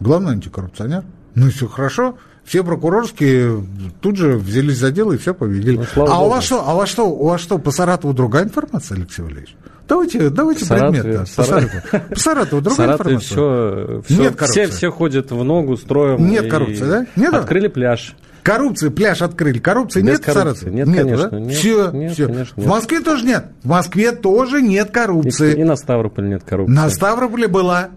Главный 0.00 0.32
антикоррупционер. 0.32 1.04
Ну, 1.34 1.50
все 1.50 1.66
хорошо. 1.66 2.16
Все 2.52 2.62
прокурорские 2.62 3.64
тут 4.02 4.16
же 4.18 4.36
взялись 4.36 4.76
за 4.76 4.90
дело 4.92 5.14
и 5.14 5.16
все 5.16 5.32
победили. 5.32 5.78
Ну, 5.96 6.04
а 6.04 6.18
у 6.18 6.24
богу. 6.24 6.30
вас 6.34 6.44
что, 6.44 6.62
а 6.68 6.74
у 6.74 6.76
вас 6.76 6.88
что, 6.90 7.08
у 7.08 7.24
вас 7.28 7.40
что, 7.40 7.56
по 7.56 7.70
Саратову 7.70 8.12
другая 8.12 8.44
информация, 8.44 8.98
Алексей 8.98 9.22
Валерьевич? 9.22 9.56
Давайте, 9.88 10.28
давайте 10.28 10.66
В 10.66 10.68
Саратове- 10.70 11.00
предмет. 11.02 11.16
да, 11.16 11.24
в 11.24 11.34
По 11.34 11.42
Саратове- 11.44 11.70
Саратову. 11.80 12.04
По 12.10 12.20
Саратову 12.20 12.60
В 12.60 12.64
другая 12.64 12.86
Саратове 12.88 13.14
информация. 13.14 13.86
все, 13.96 14.02
все, 14.06 14.22
Нет 14.22 14.36
коррупции. 14.36 14.64
все, 14.66 14.76
все 14.76 14.90
ходят 14.92 15.30
в 15.30 15.44
ногу, 15.44 15.76
строем. 15.78 16.28
Нет 16.28 16.44
и 16.44 16.48
коррупции, 16.50 16.84
да? 16.84 17.06
Нет? 17.16 17.32
Открыли 17.32 17.68
пляж. 17.68 18.14
Коррупции, 18.42 18.90
пляж 18.90 19.22
открыли. 19.22 19.58
Коррупции 19.58 20.02
Без 20.02 20.08
нет 20.10 20.20
в 20.20 20.24
коррупции. 20.26 20.64
Саратове? 20.66 20.72
Нет, 20.84 20.94
конечно, 20.94 21.30
да? 21.30 21.40
нет, 21.40 21.56
все, 21.56 21.90
нет, 21.90 22.12
все. 22.12 22.26
конечно, 22.26 22.52
В 22.54 22.58
нет. 22.58 22.68
Москве 22.68 23.00
тоже 23.00 23.24
нет. 23.24 23.44
В 23.62 23.68
Москве 23.68 24.12
тоже 24.12 24.60
нет 24.60 24.90
И, 24.90 24.92
коррупции. 24.92 25.54
и 25.58 25.64
на 25.64 25.76
Ставрополе 25.76 26.28
нет 26.28 26.42
коррупции. 26.44 26.74
На 26.74 26.90
Ставрополе 26.90 27.48
была. 27.48 27.88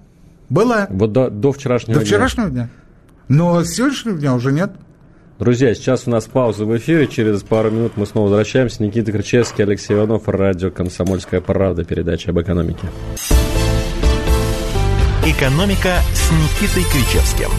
Была. 0.47 0.87
Вот 0.89 1.11
до, 1.11 1.29
до 1.29 1.51
вчерашнего 1.51 1.95
До 1.95 1.99
дня. 1.99 2.07
вчерашнего 2.07 2.49
дня. 2.49 2.69
Но 3.27 3.63
с 3.63 3.69
сегодняшнего 3.75 4.17
дня 4.17 4.33
уже 4.35 4.51
нет. 4.51 4.71
Друзья, 5.39 5.73
сейчас 5.75 6.07
у 6.07 6.11
нас 6.11 6.25
пауза 6.25 6.65
в 6.65 6.77
эфире. 6.77 7.07
Через 7.07 7.43
пару 7.43 7.69
минут 7.69 7.93
мы 7.97 8.05
снова 8.05 8.25
возвращаемся. 8.25 8.83
Никита 8.83 9.11
Кричевский, 9.11 9.65
Алексей 9.65 9.93
Иванов, 9.93 10.27
радио 10.27 10.71
«Комсомольская 10.71 11.41
правда», 11.41 11.83
передача 11.83 12.31
об 12.31 12.39
экономике. 12.39 12.87
«Экономика» 15.25 15.97
с 16.13 16.31
Никитой 16.31 16.83
Кричевским. 16.91 17.49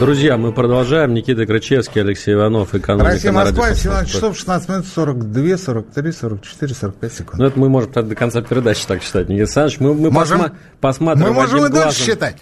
Друзья, 0.00 0.36
мы 0.36 0.52
продолжаем. 0.52 1.14
Никита 1.14 1.46
Кричевский, 1.46 2.00
Алексей 2.02 2.34
Иванов, 2.34 2.74
экономика 2.74 3.12
Россия, 3.12 3.32
Москва, 3.32 3.72
17 3.74 3.82
«Комсомольская 3.82 4.06
часов 4.12 4.36
16 4.36 4.68
минут 4.68 4.86
42, 4.86 5.56
43, 5.58 6.12
44, 6.12 6.74
45 6.74 7.12
секунд. 7.12 7.38
Ну, 7.38 7.44
это 7.46 7.58
мы 7.58 7.68
можем 7.68 7.92
до 7.92 8.14
конца 8.14 8.42
передачи 8.42 8.84
так 8.86 9.02
считать, 9.02 9.28
Никита 9.28 9.42
Александрович. 9.44 9.80
Мы, 9.80 9.94
мы 9.94 10.10
Можем. 10.10 10.40
посма- 10.40 10.52
посматриваем 10.80 11.34
Мы 11.34 11.40
можем 11.40 11.58
и 11.58 11.62
дальше 11.70 11.72
глазом. 11.82 12.04
считать. 12.06 12.36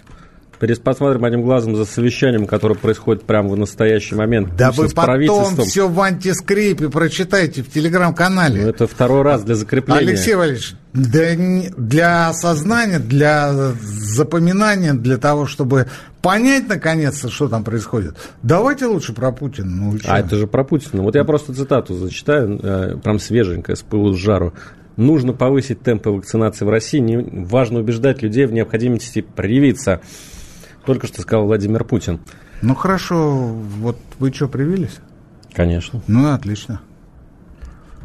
Перес- 0.59 0.79
Посмотрим 0.81 1.25
одним 1.25 1.41
глазом 1.43 1.75
за 1.75 1.85
совещанием, 1.85 2.45
которое 2.47 2.75
происходит 2.75 3.23
прямо 3.23 3.49
в 3.49 3.57
настоящий 3.57 4.15
момент. 4.15 4.55
Да 4.55 4.69
Путин 4.71 4.83
вы 4.87 4.93
потом 4.93 5.57
все 5.65 5.87
в 5.89 5.99
антискрипе 6.01 6.89
прочитайте 6.89 7.61
в 7.63 7.67
Ну, 7.67 7.71
телеграм-канале. 7.73 8.61
это 8.63 8.87
второй 8.87 9.21
раз 9.23 9.43
для 9.43 9.55
закрепления. 9.55 9.99
Алексей 10.11 10.35
Валерьевич, 10.35 10.75
не- 10.93 11.69
для 11.77 12.29
осознания, 12.29 12.99
для 12.99 13.51
запоминания, 13.81 14.93
для 14.93 15.17
того, 15.17 15.47
чтобы 15.47 15.87
понять 16.23 16.67
наконец-то, 16.67 17.29
что 17.29 17.47
там 17.47 17.63
происходит, 17.63 18.15
давайте 18.41 18.87
лучше 18.87 19.13
про 19.13 19.31
Путина. 19.31 19.99
Чё? 19.99 20.07
А 20.11 20.19
это 20.19 20.37
же 20.37 20.47
про 20.47 20.63
Путина. 20.63 21.03
Вот 21.03 21.13
я 21.13 21.23
просто 21.25 21.53
цитату 21.53 21.93
зачитаю, 21.93 22.59
э, 22.63 22.97
прям 22.97 23.19
свеженькая, 23.19 23.75
с 23.75 23.81
пылу 23.83 24.13
с 24.13 24.17
жару. 24.17 24.53
Нужно 24.95 25.33
повысить 25.33 25.81
темпы 25.81 26.09
вакцинации 26.11 26.65
в 26.65 26.69
России. 26.69 26.99
Не, 26.99 27.17
важно 27.45 27.79
убеждать 27.79 28.21
людей 28.23 28.45
в 28.45 28.53
необходимости 28.53 29.21
привиться. 29.21 30.01
Только 30.85 31.07
что 31.07 31.21
сказал 31.21 31.45
Владимир 31.45 31.83
Путин. 31.83 32.19
Ну 32.61 32.73
хорошо, 32.75 33.37
вот 33.79 33.97
вы 34.19 34.31
что, 34.33 34.47
привились? 34.47 34.99
Конечно. 35.53 36.01
Ну, 36.07 36.31
отлично. 36.33 36.79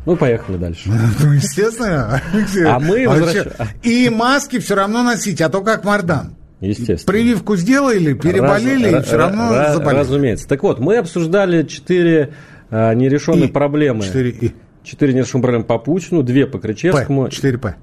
Ну, 0.07 0.17
поехали 0.17 0.57
дальше. 0.57 0.91
Ну, 1.21 1.33
естественно. 1.33 2.21
А 2.67 2.81
мы 2.81 3.03
чё? 3.05 3.11
возвращ- 3.11 3.47
И 3.83 4.09
маски 4.11 4.59
все 4.59 4.75
равно 4.75 5.03
носить, 5.03 5.41
а 5.41 5.49
то 5.49 5.61
как 5.63 5.85
Мардан. 5.85 6.35
Естественно. 6.61 7.13
Прививку 7.13 7.57
сделали, 7.57 8.15
переболели, 8.15 8.91
Раз- 8.91 9.05
и 9.05 9.07
все 9.07 9.15
ра- 9.17 9.19
равно 9.19 9.43
ра- 9.55 9.73
заболели. 9.75 9.99
Разумеется. 10.01 10.49
Так 10.49 10.63
вот, 10.63 10.81
мы 10.81 10.97
обсуждали 10.97 11.63
четыре 11.63 12.31
э, 12.71 12.95
нерешенные 12.95 13.49
И. 13.49 13.53
проблемы. 13.53 14.03
Четыре 14.05 14.31
И. 14.31 14.53
Четыре 14.83 15.13
нерешенные 15.15 15.43
проблемы 15.43 15.65
по 15.65 15.79
Путину, 15.79 16.23
две 16.23 16.47
по 16.47 16.59
Кричевскому. 16.59 17.27
П. 17.27 17.31
4П. 17.31 17.75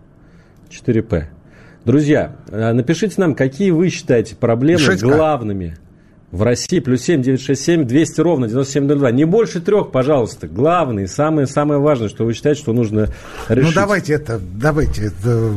4П. 0.70 1.26
Друзья, 1.86 2.36
э, 2.50 2.74
напишите 2.74 3.14
нам, 3.18 3.36
какие 3.36 3.70
вы 3.72 3.90
считаете 3.90 4.36
проблемы 4.36 4.82
6К. 4.82 5.02
главными 5.16 5.78
в 6.36 6.44
России. 6.44 6.80
Плюс 6.80 7.02
7 7.02 7.22
967 7.22 7.86
200 7.86 8.22
ровно 8.22 8.48
9702. 8.48 9.12
Не 9.12 9.26
больше 9.26 9.62
трех, 9.62 9.92
пожалуйста. 9.92 10.48
Главные, 10.48 11.08
самое, 11.08 11.48
самое 11.48 11.80
важное, 11.80 12.10
что 12.10 12.26
вы 12.26 12.34
считаете, 12.34 12.62
что 12.62 12.74
нужно 12.74 13.10
решить. 13.50 13.76
Ну 13.76 13.82
давайте 13.82 14.14
это, 14.14 14.40
давайте 14.40 15.06
это, 15.06 15.54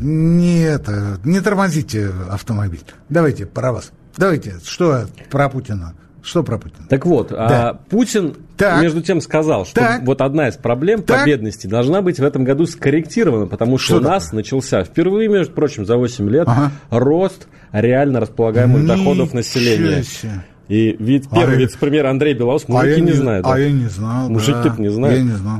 не 0.00 0.62
это, 0.62 1.18
не 1.24 1.40
тормозите 1.40 2.10
автомобиль. 2.30 2.84
Давайте 3.08 3.46
про 3.46 3.72
вас. 3.72 3.90
Давайте, 4.16 4.54
что 4.64 5.06
про 5.30 5.48
Путина? 5.48 5.94
Что 6.24 6.42
про 6.42 6.56
Путина? 6.58 6.86
Так 6.88 7.04
вот, 7.04 7.30
а 7.32 7.48
Да. 7.48 7.78
Путин, 7.90 8.34
Так. 8.56 8.80
между 8.82 9.02
тем, 9.02 9.20
сказал, 9.20 9.66
что 9.66 9.74
Так. 9.80 10.02
вот 10.04 10.22
одна 10.22 10.48
из 10.48 10.56
проблем 10.56 11.02
Так. 11.02 11.20
по 11.20 11.26
бедности 11.26 11.66
должна 11.66 12.00
быть 12.00 12.18
в 12.18 12.24
этом 12.24 12.44
году 12.44 12.64
скорректирована, 12.66 13.46
потому 13.46 13.76
что, 13.76 13.96
Что 13.98 14.06
у 14.06 14.10
нас 14.10 14.32
начался 14.32 14.84
впервые, 14.84 15.28
между 15.28 15.52
прочим, 15.52 15.84
за 15.84 15.96
8 15.98 16.28
лет 16.30 16.48
Ага. 16.48 16.72
рост 16.90 17.46
реально 17.72 18.20
располагаемых 18.20 18.86
доходов 18.86 19.26
Ничего 19.34 19.36
населения. 19.36 20.02
себе. 20.02 20.44
И 20.68 20.96
вид, 20.98 21.26
А 21.30 21.36
первый 21.36 21.52
я- 21.54 21.58
вице-премьер 21.60 22.06
Андрей 22.06 22.32
Белоус, 22.32 22.64
А 22.68 22.72
мужики 22.72 22.90
я 22.92 23.00
не, 23.00 23.12
знают. 23.12 23.44
А 23.46 23.50
да. 23.50 23.58
я 23.58 23.70
не 23.70 23.86
знал. 23.88 24.30
Мужики-то 24.30 24.70
да. 24.76 24.82
не 24.82 24.88
знают. 24.88 25.18
Я 25.18 25.24
не 25.24 25.36
знал. 25.36 25.58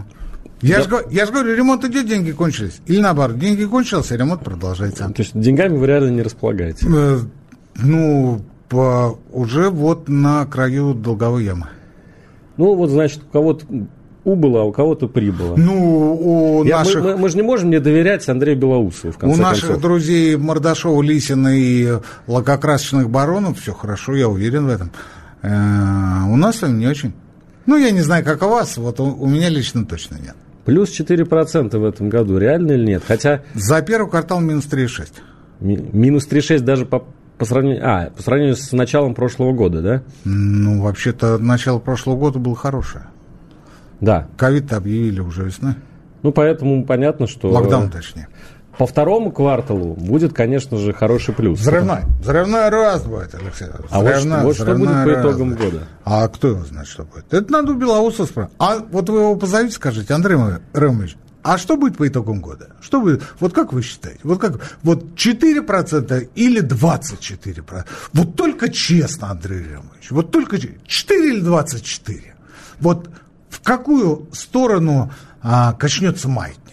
Я 0.62 0.80
же 0.80 0.88
я 1.10 1.26
ж 1.26 1.30
говорю, 1.30 1.54
ремонт 1.54 1.84
идет, 1.84 2.08
деньги 2.08 2.30
кончились. 2.30 2.80
Или 2.86 3.00
наоборот, 3.02 3.38
деньги 3.38 3.64
кончились, 3.64 4.10
а 4.10 4.16
ремонт 4.16 4.42
продолжается. 4.42 5.04
То 5.08 5.14
есть 5.22 5.38
деньгами 5.38 5.76
вы 5.76 5.86
реально 5.86 6.08
не 6.08 6.22
располагаете. 6.22 6.86
Э, 6.88 7.18
Ну, 7.82 8.40
по- 8.68 9.18
уже 9.32 9.70
вот 9.70 10.08
на 10.08 10.46
краю 10.46 10.94
долговой 10.94 11.44
ямы. 11.44 11.66
Ну, 12.56 12.74
вот, 12.74 12.90
значит, 12.90 13.22
у 13.28 13.32
кого-то 13.32 13.66
убыло, 14.24 14.62
а 14.62 14.64
у 14.64 14.72
кого-то 14.72 15.06
прибыло. 15.08 15.54
Ну, 15.56 16.14
у 16.60 16.64
Я- 16.64 16.78
мы- 16.78 16.84
наших... 16.84 17.02
мы, 17.04 17.16
мы 17.16 17.28
же 17.28 17.36
не 17.36 17.42
можем 17.42 17.70
не 17.70 17.78
доверять 17.80 18.28
Андрею 18.28 18.58
Белоусову, 18.58 19.12
в 19.12 19.16
У 19.16 19.20
конце 19.20 19.40
наших 19.42 19.64
концов. 19.66 19.82
друзей 19.82 20.36
Мордашова, 20.36 21.02
Лисина 21.02 21.48
и 21.58 21.98
лакокрасочных 22.26 23.10
баронов 23.10 23.60
все 23.60 23.72
хорошо, 23.74 24.14
я 24.14 24.28
уверен 24.28 24.66
в 24.66 24.70
этом. 24.70 24.90
Э, 25.42 25.48
У 26.30 26.36
нас 26.36 26.62
вами 26.62 26.78
не 26.78 26.86
очень. 26.86 27.12
Ну, 27.66 27.76
я 27.76 27.90
не 27.90 28.00
знаю, 28.00 28.24
как 28.24 28.42
у 28.42 28.48
вас, 28.48 28.76
вот 28.76 28.98
у, 29.00 29.04
у 29.04 29.26
меня 29.26 29.48
лично 29.48 29.84
точно 29.84 30.16
нет. 30.16 30.34
Плюс 30.64 30.88
4% 30.98 31.76
в 31.78 31.84
этом 31.84 32.08
году. 32.08 32.38
Реально 32.38 32.72
или 32.72 32.86
нет? 32.86 33.02
Хотя 33.06 33.42
За 33.54 33.82
первый 33.82 34.08
квартал 34.08 34.40
минус 34.40 34.64
3,6. 34.70 35.08
ми- 35.60 35.84
минус 35.92 36.26
3,6 36.26 36.60
даже 36.60 36.86
по, 36.86 37.04
по 37.38 37.44
сравнению... 37.44 37.82
А, 37.84 38.10
по 38.10 38.22
сравнению 38.22 38.56
с 38.56 38.72
началом 38.72 39.14
прошлого 39.14 39.52
года, 39.52 39.82
да? 39.82 40.02
Ну, 40.24 40.82
вообще-то, 40.82 41.38
начало 41.38 41.78
прошлого 41.78 42.16
года 42.16 42.38
было 42.38 42.54
хорошее. 42.56 43.04
Да. 44.00 44.28
Ковид 44.36 44.72
объявили 44.72 45.20
уже 45.20 45.44
весной. 45.44 45.74
Ну, 46.22 46.32
поэтому 46.32 46.84
понятно, 46.84 47.26
что... 47.26 47.50
Локдаун, 47.50 47.90
точнее. 47.90 48.28
По 48.78 48.86
второму 48.86 49.30
кварталу 49.30 49.94
будет, 49.94 50.32
конечно 50.32 50.76
же, 50.78 50.92
хороший 50.92 51.32
плюс. 51.32 51.60
Взрывной. 51.60 52.00
Взрывной 52.20 52.68
рост 52.70 53.06
будет, 53.06 53.32
Алексей. 53.34 53.68
А 53.90 54.00
вот, 54.00 54.10
Взрывной- 54.10 54.18
что- 54.38 54.44
вот 54.46 54.54
что 54.56 54.64
будет 54.64 54.78
взрывной 54.88 55.04
по 55.04 55.10
рост 55.22 55.28
итогам 55.28 55.50
будет. 55.50 55.58
года? 55.72 55.84
А 56.04 56.28
кто 56.28 56.48
его 56.48 56.64
знает, 56.64 56.88
что 56.88 57.04
будет? 57.04 57.32
Это 57.32 57.52
надо 57.52 57.72
у 57.72 57.76
Белоусова 57.76 58.26
спрашивать. 58.26 58.56
А 58.58 58.78
вот 58.90 59.08
вы 59.10 59.20
его 59.20 59.36
позовите, 59.36 59.74
скажите, 59.76 60.12
Андрей 60.12 60.36
Ромович, 60.72 61.16
А 61.44 61.58
что 61.58 61.76
будет 61.76 61.98
по 61.98 62.08
итогам 62.08 62.40
года? 62.40 62.70
Что 62.80 63.02
будет? 63.02 63.22
Вот 63.38 63.52
как 63.52 63.74
вы 63.74 63.82
считаете? 63.82 64.20
Вот 64.24 64.40
как? 64.40 64.78
Вот 64.82 65.14
4% 65.14 66.30
или 66.34 66.62
24%? 66.62 67.84
Вот 68.14 68.34
только 68.34 68.70
честно, 68.70 69.30
Андрей 69.30 69.62
Ремович. 69.62 70.10
Вот 70.10 70.30
только 70.30 70.58
4 70.58 71.28
или 71.28 71.40
24? 71.40 72.34
Вот 72.80 73.10
в 73.50 73.60
какую 73.60 74.26
сторону 74.32 75.12
а, 75.42 75.74
качнется 75.74 76.30
маятник? 76.30 76.63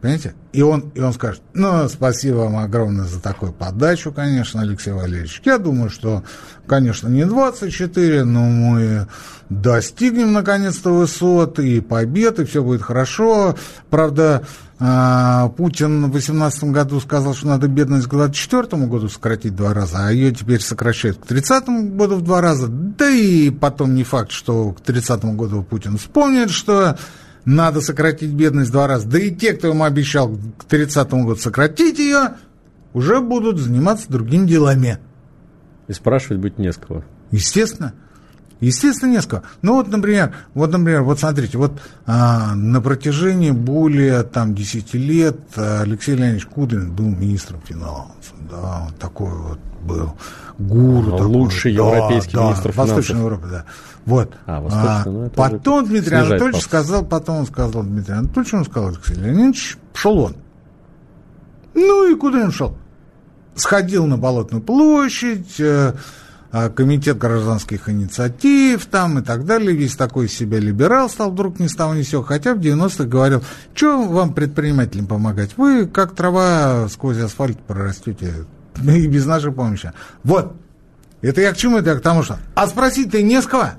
Понимаете? 0.00 0.34
И 0.52 0.62
он, 0.62 0.92
и 0.94 1.00
он 1.00 1.12
скажет, 1.12 1.42
ну, 1.54 1.88
спасибо 1.88 2.36
вам 2.36 2.56
огромное 2.56 3.04
за 3.04 3.20
такую 3.20 3.52
подачу, 3.52 4.12
конечно, 4.12 4.62
Алексей 4.62 4.92
Валерьевич. 4.92 5.42
Я 5.44 5.58
думаю, 5.58 5.90
что, 5.90 6.22
конечно, 6.66 7.08
не 7.08 7.26
24, 7.26 8.24
но 8.24 8.44
мы 8.44 9.08
достигнем, 9.48 10.32
наконец-то, 10.32 10.90
высот 10.90 11.58
и 11.58 11.80
побед, 11.80 12.38
и 12.38 12.44
все 12.44 12.62
будет 12.62 12.82
хорошо. 12.82 13.56
Правда, 13.90 14.44
а, 14.78 15.48
Путин 15.48 16.04
в 16.04 16.12
2018 16.12 16.64
году 16.64 17.00
сказал, 17.00 17.34
что 17.34 17.48
надо 17.48 17.66
бедность 17.66 18.06
к 18.06 18.10
2024 18.10 18.86
году 18.86 19.08
сократить 19.08 19.52
в 19.52 19.56
два 19.56 19.74
раза, 19.74 20.06
а 20.06 20.12
ее 20.12 20.32
теперь 20.32 20.60
сокращают 20.60 21.16
к 21.18 21.26
2030 21.26 21.96
году 21.96 22.16
в 22.16 22.22
два 22.22 22.40
раза. 22.40 22.68
Да 22.68 23.10
и 23.10 23.50
потом 23.50 23.96
не 23.96 24.04
факт, 24.04 24.30
что 24.30 24.70
к 24.72 24.84
2030 24.84 25.24
году 25.34 25.62
Путин 25.64 25.98
вспомнит, 25.98 26.50
что 26.50 26.96
надо 27.48 27.80
сократить 27.80 28.30
бедность 28.32 28.68
в 28.68 28.72
два 28.72 28.86
раза. 28.86 29.08
Да 29.08 29.18
и 29.18 29.34
те, 29.34 29.54
кто 29.54 29.68
ему 29.68 29.84
обещал 29.84 30.36
к 30.58 30.64
30 30.64 31.10
году 31.10 31.36
сократить 31.36 31.98
ее, 31.98 32.34
уже 32.92 33.20
будут 33.20 33.58
заниматься 33.58 34.10
другими 34.10 34.46
делами. 34.46 34.98
И 35.86 35.92
спрашивать 35.92 36.40
быть 36.40 36.58
не 36.58 36.70
с 36.70 36.76
кого. 36.76 37.04
Естественно. 37.30 37.94
Естественно, 38.60 39.12
несколько. 39.12 39.42
Ну 39.62 39.74
вот, 39.74 39.88
например, 39.88 40.34
вот, 40.54 40.72
например, 40.72 41.02
вот 41.02 41.20
смотрите, 41.20 41.58
вот 41.58 41.80
а, 42.06 42.54
на 42.54 42.80
протяжении 42.80 43.52
более 43.52 44.24
там 44.24 44.54
10 44.54 44.94
лет 44.94 45.38
Алексей 45.56 46.16
Леонидович 46.16 46.46
Кудрин 46.46 46.92
был 46.92 47.06
министром 47.06 47.60
финансов. 47.64 48.34
Да, 48.50 48.86
вот 48.86 48.98
такой 48.98 49.30
вот 49.30 49.58
был 49.82 50.12
гуру. 50.58 51.16
А 51.16 51.26
лучший 51.26 51.74
такой, 51.74 51.96
европейский 51.96 52.36
да, 52.36 52.44
министр 52.44 52.64
да, 52.64 52.72
финансов. 52.72 52.96
Восточной 52.96 53.20
Европы, 53.20 53.46
да. 53.48 53.64
Вот. 54.04 54.32
А, 54.46 54.66
а, 54.70 55.08
ну, 55.08 55.30
потом 55.30 55.86
Дмитрий 55.86 56.16
Анатольевич 56.16 56.52
пафос. 56.54 56.64
сказал, 56.64 57.04
потом 57.04 57.36
он 57.38 57.46
сказал 57.46 57.82
Дмитрий 57.82 58.14
Анатольевич, 58.14 58.54
он 58.54 58.64
сказал 58.64 58.88
Алексей 58.88 59.14
Леонидович, 59.14 59.78
пошел 59.92 60.18
он. 60.18 60.36
Ну 61.74 62.10
и 62.10 62.16
куда 62.16 62.38
он 62.38 62.50
шел? 62.50 62.76
Сходил 63.54 64.06
на 64.06 64.16
Болотную 64.16 64.62
площадь, 64.62 65.60
э, 65.60 65.92
а, 65.92 65.94
комитет 66.50 67.18
гражданских 67.18 67.88
инициатив 67.88 68.86
там 68.86 69.18
и 69.18 69.22
так 69.22 69.44
далее, 69.44 69.72
весь 69.72 69.96
такой 69.96 70.28
себя 70.28 70.58
либерал 70.58 71.10
стал 71.10 71.30
вдруг 71.30 71.58
ни 71.60 71.66
с 71.66 71.74
того 71.74 71.94
ни 71.94 72.02
сего, 72.02 72.22
хотя 72.22 72.54
в 72.54 72.58
90-х 72.58 73.04
говорил, 73.04 73.42
что 73.74 74.02
вам, 74.04 74.32
предпринимателям, 74.32 75.06
помогать, 75.06 75.56
вы 75.56 75.86
как 75.86 76.14
трава 76.14 76.88
сквозь 76.88 77.18
асфальт 77.18 77.58
прорастете, 77.60 78.46
и 78.82 79.06
без 79.06 79.26
нашей 79.26 79.52
помощи. 79.52 79.92
Вот, 80.24 80.54
это 81.20 81.40
я 81.40 81.52
к 81.52 81.56
чему, 81.56 81.78
это 81.78 81.90
я 81.90 81.96
к 81.96 82.02
тому, 82.02 82.22
что, 82.22 82.38
а 82.54 82.66
спросить-то 82.66 83.20
не 83.20 83.42
с 83.42 83.46
кого, 83.46 83.70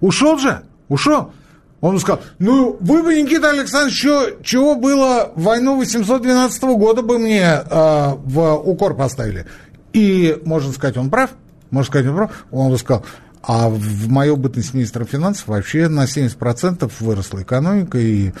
ушел 0.00 0.38
же, 0.38 0.62
ушел, 0.88 1.32
он 1.80 1.98
сказал, 2.00 2.22
ну, 2.38 2.76
вы 2.80 3.02
бы, 3.02 3.20
Никита 3.20 3.50
Александрович, 3.50 4.00
чего, 4.00 4.24
чего 4.42 4.74
было 4.74 5.32
в 5.36 5.42
войну 5.42 5.76
812 5.76 6.62
года 6.62 7.02
бы 7.02 7.18
мне 7.18 7.42
э, 7.42 8.14
в 8.16 8.54
укор 8.56 8.96
поставили. 8.96 9.46
И, 9.92 10.40
можно 10.44 10.72
сказать, 10.72 10.96
он 10.96 11.08
прав. 11.08 11.30
Можно 11.70 11.86
сказать, 11.86 12.30
он 12.50 12.70
бы 12.70 12.78
сказал, 12.78 13.04
а 13.42 13.68
в 13.68 14.08
мою 14.08 14.36
бытность 14.36 14.74
министра 14.74 15.04
финансов 15.04 15.48
вообще 15.48 15.88
на 15.88 16.04
70% 16.04 16.90
выросла 17.00 17.42
экономика, 17.42 17.98
и 17.98 18.32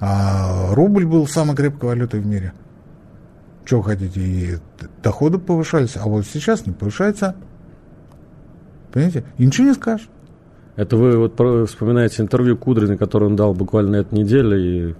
а, 0.00 0.74
рубль 0.74 1.04
был 1.04 1.26
самой 1.26 1.56
крепкой 1.56 1.90
валютой 1.90 2.20
в 2.20 2.26
мире. 2.26 2.52
Что 3.64 3.82
хотите, 3.82 4.20
и 4.20 4.58
доходы 5.02 5.38
повышались, 5.38 5.96
а 5.96 6.04
вот 6.04 6.24
сейчас 6.26 6.66
не 6.66 6.72
повышается. 6.72 7.34
Понимаете? 8.92 9.24
И 9.38 9.46
ничего 9.46 9.68
не 9.68 9.74
скажешь. 9.74 10.08
Это 10.76 10.96
вы 10.96 11.16
вот 11.16 11.32
вспоминаете 11.68 12.22
интервью 12.22 12.56
Кудрина, 12.56 12.96
которое 12.96 13.26
он 13.26 13.36
дал 13.36 13.54
буквально 13.54 13.92
на 13.92 13.96
этой 13.96 14.14
неделе, 14.18 14.90
и 14.90 14.94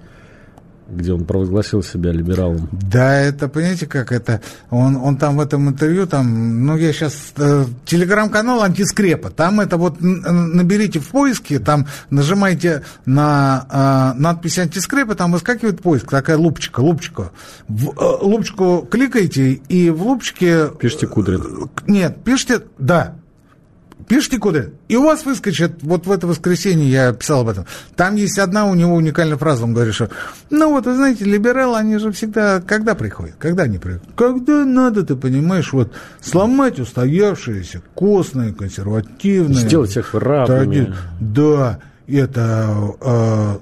где 0.88 1.12
он 1.12 1.25
провозгласил 1.25 1.83
себя 1.83 2.12
либералом. 2.12 2.69
Да, 2.73 3.16
это, 3.16 3.49
понимаете, 3.49 3.87
как 3.87 4.12
это, 4.12 4.40
он, 4.71 4.97
он 4.97 5.16
там 5.16 5.37
в 5.37 5.40
этом 5.40 5.69
интервью, 5.69 6.07
там, 6.07 6.64
ну, 6.64 6.76
я 6.76 6.93
сейчас, 6.93 7.33
э, 7.37 7.64
телеграм-канал 7.84 8.63
антискрепа, 8.63 9.30
там 9.30 9.60
это 9.60 9.76
вот, 9.76 9.97
наберите 10.00 11.00
в 11.00 11.08
поиске, 11.08 11.58
там 11.58 11.87
нажимаете 12.10 12.82
на 13.04 14.15
э, 14.17 14.21
надпись 14.21 14.58
антискрепа, 14.58 15.15
там 15.15 15.32
выскакивает 15.32 15.82
поиск, 15.82 16.10
такая 16.10 16.37
лупчика, 16.37 16.80
лупчика. 16.80 17.32
В, 17.69 17.91
э, 17.91 18.25
лупчику 18.25 18.87
кликаете, 18.91 19.52
и 19.52 19.91
в 19.91 20.02
лупчике... 20.02 20.71
Пишите 20.78 21.06
Кудрин. 21.06 21.69
Нет, 21.87 22.19
пишите, 22.25 22.63
да, 22.78 23.17
Пишите 24.08 24.38
куда. 24.38 24.66
И 24.88 24.97
у 24.97 25.04
вас 25.04 25.25
выскочит, 25.25 25.82
вот 25.82 26.06
в 26.06 26.12
это 26.12 26.26
воскресенье 26.26 26.88
я 26.88 27.12
писал 27.12 27.40
об 27.40 27.49
этом, 27.49 27.66
там 27.97 28.14
есть 28.14 28.38
одна 28.38 28.66
у 28.66 28.75
него 28.75 28.95
уникальная 28.95 29.36
фраза, 29.36 29.64
он 29.64 29.75
говорит, 29.75 29.95
что, 29.95 30.10
ну 30.50 30.71
вот, 30.71 30.86
вы 30.86 30.95
знаете, 30.95 31.25
либералы, 31.25 31.76
они 31.76 31.99
же 31.99 32.12
всегда, 32.12 32.60
когда 32.60 32.95
приходят, 32.95 33.34
когда 33.38 33.64
они 33.64 33.78
приходят? 33.78 34.04
Когда 34.14 34.64
надо, 34.64 35.04
ты 35.04 35.16
понимаешь, 35.16 35.73
вот, 35.73 35.92
сломать 36.21 36.78
устоявшиеся, 36.78 37.82
костные, 37.95 38.54
консервативные. 38.54 39.54
Сделать 39.54 39.97
их 39.97 40.14
рабами. 40.14 40.95
Да, 41.21 41.80
это 42.06 42.95
э, 43.00 43.58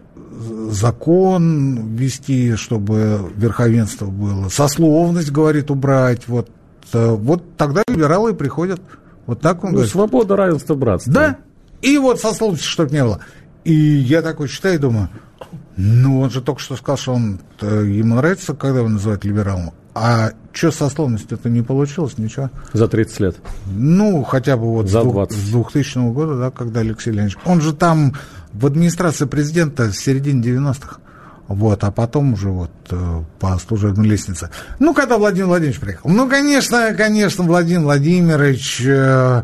закон 0.70 1.94
ввести, 1.94 2.54
чтобы 2.57 3.33
верховенство 3.35 4.07
было, 4.07 4.50
сословность, 4.50 5.30
говорит, 5.30 5.70
убрать, 5.70 6.28
вот, 6.28 6.50
э, 6.92 7.09
вот 7.09 7.57
тогда 7.57 7.83
либералы 7.87 8.35
приходят. 8.35 8.80
Вот 9.26 9.40
так 9.40 9.64
он 9.64 9.70
ну, 9.70 9.76
говорит. 9.76 9.92
Свобода, 9.92 10.37
равенство, 10.37 10.74
братство. 10.74 11.12
Да. 11.12 11.38
И 11.82 11.98
вот 11.98 12.20
сословности, 12.20 12.66
чтобы 12.66 12.92
не 12.92 13.04
было. 13.04 13.20
И 13.64 13.72
я 13.72 14.22
такой 14.22 14.48
читаю 14.48 14.76
и 14.76 14.78
думаю, 14.78 15.08
ну, 15.76 16.20
он 16.20 16.30
же 16.30 16.40
только 16.40 16.60
что 16.60 16.76
сказал, 16.76 16.96
что 16.96 17.14
он, 17.14 17.40
ему 17.60 18.16
нравится, 18.16 18.54
когда 18.54 18.80
его 18.80 18.88
называют 18.88 19.24
либералом. 19.24 19.72
А 19.94 20.32
что 20.52 20.72
со 20.72 20.88
сословностью 20.88 21.38
это 21.38 21.48
не 21.48 21.62
получилось, 21.62 22.18
ничего. 22.18 22.50
За 22.72 22.88
30 22.88 23.20
лет. 23.20 23.37
Ну, 23.66 24.22
хотя 24.24 24.56
бы 24.56 24.66
вот 24.66 24.88
За 24.88 25.02
с, 25.02 25.04
20. 25.04 25.37
с 25.37 25.50
2000 25.50 26.12
года, 26.12 26.37
да, 26.37 26.50
когда 26.50 26.80
Алексей 26.80 27.12
Леонидович. 27.12 27.38
Он 27.44 27.60
же 27.60 27.72
там 27.72 28.14
в 28.52 28.66
администрации 28.66 29.26
президента 29.26 29.92
с 29.92 29.96
середины 29.96 30.42
90-х. 30.42 30.98
Вот, 31.48 31.85
а 31.85 31.90
потом 31.90 32.33
уже 32.33 32.48
вот 32.48 32.70
э, 32.90 33.22
по 33.38 33.59
служебной 33.59 34.09
лестнице. 34.09 34.50
Ну, 34.78 34.94
когда 34.94 35.18
Владимир 35.18 35.48
Владимирович 35.48 35.78
приехал. 35.78 36.09
Ну, 36.09 36.28
конечно, 36.28 36.94
конечно, 36.96 37.44
Владимир 37.44 37.83
Владимирович 37.83 38.80
э, 38.83 39.42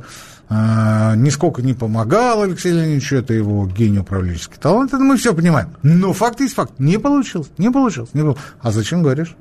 э, 0.49 1.13
нисколько 1.17 1.61
не 1.61 1.75
помогал 1.75 2.43
Алексею 2.43 2.77
Леонидовичу, 2.77 3.17
это 3.17 3.35
его 3.35 3.67
гений 3.67 3.99
управленческий 3.99 4.57
талант, 4.59 4.95
это 4.95 5.03
мы 5.03 5.19
все 5.19 5.35
понимаем. 5.35 5.77
Но 5.83 6.15
факт 6.15 6.41
есть 6.41 6.55
факт. 6.55 6.73
Не 6.79 6.99
получилось, 6.99 7.51
не 7.59 7.71
получилось, 7.71 8.11
не 8.15 8.23
получилось. 8.23 8.47
А 8.63 8.71
зачем 8.71 9.03
говоришь? 9.03 9.37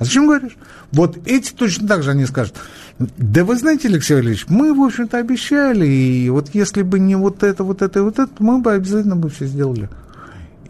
А 0.00 0.04
зачем 0.04 0.26
говоришь? 0.26 0.56
Вот 0.92 1.18
эти 1.26 1.52
точно 1.52 1.86
так 1.86 2.02
же 2.02 2.10
они 2.10 2.26
скажут. 2.26 2.54
Да 2.98 3.44
вы 3.44 3.56
знаете, 3.56 3.86
Алексей 3.86 4.14
Валерьевич, 4.14 4.46
мы, 4.48 4.74
в 4.74 4.82
общем-то, 4.82 5.18
обещали, 5.18 5.86
и 5.86 6.30
вот 6.30 6.48
если 6.52 6.82
бы 6.82 6.98
не 6.98 7.14
вот 7.14 7.42
это, 7.44 7.62
вот 7.62 7.80
это 7.80 8.00
и 8.00 8.02
вот 8.02 8.18
это, 8.18 8.32
мы 8.40 8.58
бы 8.58 8.72
обязательно 8.72 9.14
бы 9.14 9.28
все 9.28 9.46
сделали. 9.46 9.88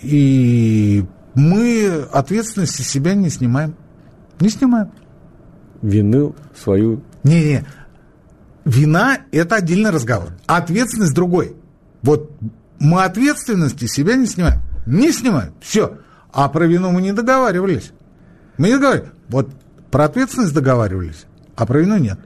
И 0.02 1.04
мы 1.34 2.06
ответственности 2.12 2.82
себя 2.82 3.14
не 3.14 3.30
снимаем. 3.30 3.74
Не 4.40 4.48
снимаем. 4.48 4.90
Вину 5.82 6.34
свою... 6.54 7.02
Не-не, 7.22 7.66
вина– 8.64 9.18
это 9.32 9.56
отдельный 9.56 9.90
разговор. 9.90 10.30
А 10.46 10.56
ответственность 10.58 11.14
другой. 11.14 11.56
Вот 12.02 12.30
мы 12.78 13.02
ответственности 13.04 13.86
себя 13.86 14.16
не 14.16 14.26
снимаем. 14.26 14.60
Не 14.86 15.12
снимаем. 15.12 15.52
Все. 15.60 15.98
А 16.32 16.48
про 16.48 16.66
вину 16.66 16.90
мы 16.90 17.02
не 17.02 17.12
договаривались. 17.12 17.92
Мы 18.56 18.68
не 18.68 18.74
договаривались. 18.74 19.12
Вот 19.28 19.50
про 19.90 20.04
ответственность 20.04 20.54
договаривались, 20.54 21.26
а 21.56 21.66
про 21.66 21.80
вину 21.80 21.98
нет. 21.98 22.18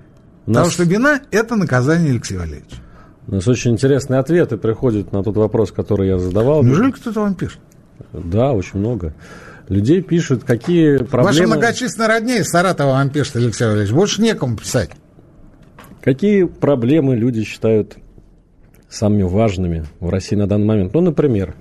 Нас... 0.46 0.68
Потому 0.68 0.70
что 0.70 0.84
вина– 0.84 1.20
это 1.30 1.56
наказание 1.56 2.10
Алексея 2.10 2.40
Валерьевича. 2.40 2.76
У 3.26 3.34
нас 3.34 3.48
очень 3.48 3.72
интересные 3.72 4.20
ответы 4.20 4.56
приходят 4.56 5.12
на 5.12 5.22
тот 5.22 5.36
вопрос, 5.36 5.72
который 5.72 6.08
я 6.08 6.18
задавал. 6.18 6.62
Неужели 6.62 6.90
кто-то 6.90 7.20
вам 7.20 7.34
пишет? 7.34 7.58
Да, 8.12 8.52
очень 8.52 8.80
много. 8.80 9.14
Людей 9.68 10.02
пишут, 10.02 10.44
какие 10.44 10.98
проблемы... 10.98 11.24
Ваши 11.24 11.46
многочисленные 11.46 12.08
роднее 12.08 12.40
из 12.40 12.50
Саратова 12.50 12.90
вам 12.90 13.08
пишет, 13.08 13.36
Алексей 13.36 13.64
Валерьевич. 13.64 13.94
Больше 13.94 14.20
некому 14.20 14.56
писать. 14.56 14.90
Какие 16.02 16.44
проблемы 16.44 17.16
люди 17.16 17.44
считают 17.44 17.96
самыми 18.90 19.22
важными 19.22 19.86
в 20.00 20.10
России 20.10 20.36
на 20.36 20.46
данный 20.46 20.66
момент? 20.66 20.92
Ну, 20.92 21.00
например, 21.00 21.54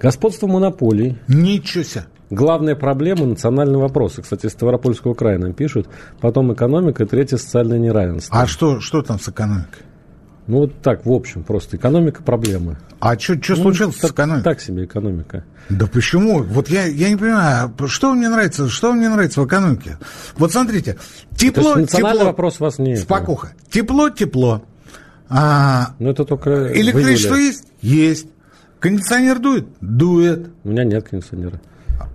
господство 0.00 0.46
монополий. 0.46 1.18
Ничего 1.26 1.82
себе. 1.82 2.04
Главная 2.30 2.76
проблема– 2.76 3.26
национальные 3.26 3.78
вопросы. 3.78 4.22
Кстати, 4.22 4.46
из 4.46 4.52
Ставропольского 4.52 5.14
края 5.14 5.38
нам 5.38 5.54
пишут. 5.54 5.88
Потом 6.20 6.52
экономика, 6.52 7.02
и 7.02 7.06
третье– 7.06 7.36
социальное 7.38 7.78
неравенство. 7.78 8.38
А 8.38 8.46
что, 8.46 8.80
что 8.80 9.02
там 9.02 9.18
с 9.18 9.28
экономикой? 9.28 9.87
Ну, 10.48 10.60
вот 10.60 10.80
так, 10.80 11.04
в 11.06 11.12
общем, 11.12 11.44
просто 11.44 11.76
экономика 11.76 12.22
проблемы. 12.22 12.78
А 13.00 13.16
что 13.18 13.34
Ну, 13.36 13.56
случилось 13.56 13.96
с 13.96 14.00
так, 14.00 14.12
экономикой? 14.12 14.42
так 14.44 14.60
себе 14.60 14.86
экономика. 14.86 15.44
Да 15.68 15.86
почему? 15.86 16.42
Вот 16.42 16.68
я, 16.70 16.86
я 16.86 17.10
не 17.10 17.16
понимаю, 17.16 17.72
что 17.86 18.14
мне 18.14 18.28
нравится, 18.30 18.66
что 18.68 18.92
мне 18.94 19.08
нравится 19.10 19.42
в 19.42 19.46
экономике? 19.46 19.98
Вот 20.36 20.50
смотрите, 20.50 20.96
тепло, 21.36 21.74
То 21.74 21.80
есть 21.80 21.92
национальный 21.92 22.18
тепло, 22.20 22.30
вопрос 22.30 22.60
вас 22.60 22.78
нет. 22.78 22.98
спокуха, 23.00 23.52
тепло, 23.70 24.08
тепло, 24.10 24.62
а, 25.28 25.94
Ну, 25.98 26.10
это 26.10 26.24
только 26.24 26.72
электричество 26.72 27.34
есть? 27.34 27.64
Есть. 27.82 28.26
Кондиционер 28.80 29.38
дует? 29.40 29.66
Дует. 29.80 30.48
У 30.64 30.70
меня 30.70 30.84
нет 30.84 31.06
кондиционера. 31.08 31.60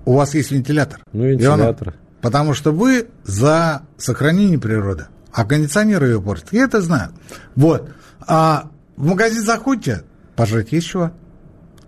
У 0.05 0.15
вас 0.15 0.33
есть 0.33 0.51
вентилятор? 0.51 1.01
Ну, 1.13 1.25
вентилятор. 1.25 1.89
Иванов, 1.89 1.95
Потому 2.21 2.53
что 2.53 2.71
вы 2.71 3.07
за 3.25 3.83
сохранение 3.97 4.57
природы, 4.57 5.05
а 5.31 5.45
кондиционер 5.45 6.03
ее 6.05 6.21
портит. 6.21 6.47
Я 6.51 6.63
это 6.63 6.81
знаю. 6.81 7.11
Вот. 7.55 7.89
А 8.27 8.69
в 8.95 9.05
магазин 9.05 9.43
заходите, 9.43 10.03
пожрать 10.35 10.71
есть 10.71 10.87
чего. 10.87 11.11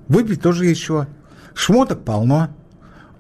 Выпить 0.08 0.42
тоже 0.42 0.66
есть 0.66 0.82
чего. 0.82 1.08
Шмоток 1.54 2.04
полно. 2.04 2.50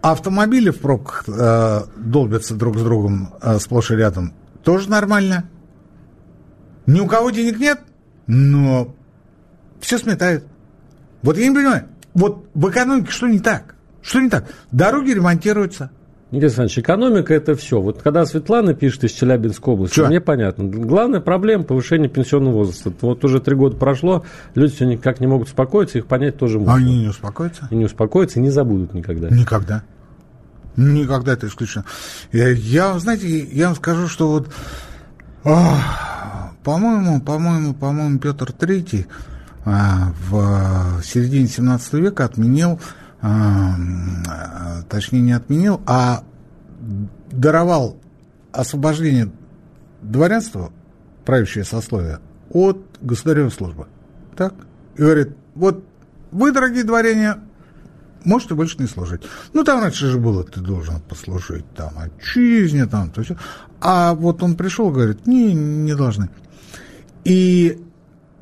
Автомобили 0.02 0.70
в 0.70 0.80
пробках 0.80 1.24
э, 1.28 1.82
долбятся 1.98 2.54
друг 2.54 2.78
с 2.78 2.84
другом 2.84 3.34
э, 3.42 3.58
сплошь 3.60 3.90
и 3.90 3.96
рядом. 3.96 4.34
Тоже 4.64 4.90
нормально. 4.90 5.50
Ни 6.86 7.00
у 7.00 7.08
кого 7.08 7.32
денег 7.32 7.58
нет, 7.58 7.80
но 8.28 8.94
все 9.80 9.98
сметают. 9.98 10.46
Вот 11.24 11.38
я 11.38 11.48
не 11.48 11.56
понимаю, 11.56 11.88
вот 12.14 12.48
в 12.54 12.70
экономике 12.70 13.10
что 13.10 13.28
не 13.28 13.40
так? 13.40 13.76
Что 14.02 14.20
не 14.20 14.30
так? 14.30 14.46
Дороги 14.72 15.12
ремонтируются. 15.12 15.90
Никита 16.32 16.48
Александрович, 16.48 16.80
экономика 16.80 17.34
это 17.34 17.56
все. 17.56 17.80
Вот 17.80 18.02
когда 18.02 18.26
Светлана 18.26 18.74
пишет 18.74 19.04
из 19.04 19.12
Челябинской 19.12 19.74
области, 19.74 19.96
Чё? 19.96 20.08
мне 20.08 20.20
понятно. 20.20 20.66
Главная 20.66 21.22
проблема 21.22 21.64
повышение 21.64 22.10
пенсионного 22.10 22.56
возраста. 22.56 22.92
Вот 23.02 23.24
уже 23.24 23.40
три 23.40 23.56
года 23.56 23.78
прошло, 23.78 24.26
люди 24.56 24.74
все 24.74 24.86
никак 24.86 25.20
не 25.20 25.28
могут 25.28 25.50
успокоиться, 25.50 26.00
их 26.00 26.08
понять 26.08 26.38
тоже 26.38 26.58
можно. 26.60 26.74
Они 26.74 27.02
не 27.02 27.08
успокоятся? 27.10 27.68
И 27.70 27.76
не 27.76 27.86
успокоятся, 27.86 28.40
и 28.40 28.42
не 28.42 28.50
забудут 28.50 28.94
никогда. 28.94 29.30
Никогда. 29.30 29.84
Никогда 30.76 31.34
это 31.34 31.48
исключено. 31.48 31.86
Я, 32.32 32.50
я 32.50 32.98
знаете, 33.00 33.40
я 33.46 33.68
вам 33.68 33.76
скажу, 33.76 34.08
что 34.08 34.28
вот, 34.28 34.50
по-моему, 36.64 37.22
по-моему, 37.22 37.74
по-моему, 37.76 38.20
Петр 38.20 38.52
Третий 38.52 39.06
а, 39.64 40.12
в 40.28 41.02
середине 41.04 41.48
17 41.48 41.94
века 41.94 42.26
отменил, 42.26 42.72
а, 42.72 42.78
а, 42.78 43.05
точнее 44.90 45.22
не 45.22 45.34
отменил, 45.34 45.82
а 45.86 46.24
даровал 47.32 47.98
освобождение 48.52 49.32
дворянства, 50.02 50.72
правящее 51.26 51.64
сословие, 51.64 52.20
от 52.50 52.78
государевой 53.02 53.52
службы. 53.52 53.88
Так? 54.36 54.54
И 54.96 55.02
говорит, 55.02 55.36
вот 55.56 55.84
вы, 56.32 56.52
дорогие 56.52 56.84
дворяне, 56.84 57.36
можете 58.24 58.56
больше 58.56 58.78
не 58.80 58.88
служить. 58.88 59.22
Ну, 59.54 59.64
там 59.64 59.82
раньше 59.82 60.08
же 60.08 60.20
было, 60.20 60.44
ты 60.44 60.60
должен 60.60 61.00
послужить 61.02 61.66
там 61.76 61.94
отчизне, 61.98 62.86
там, 62.86 63.10
то 63.10 63.22
есть. 63.22 63.32
А 63.82 64.14
вот 64.14 64.44
он 64.44 64.56
пришел, 64.56 64.90
говорит, 64.90 65.28
не, 65.28 65.54
не 65.54 65.96
должны. 65.96 66.30
И 67.24 67.82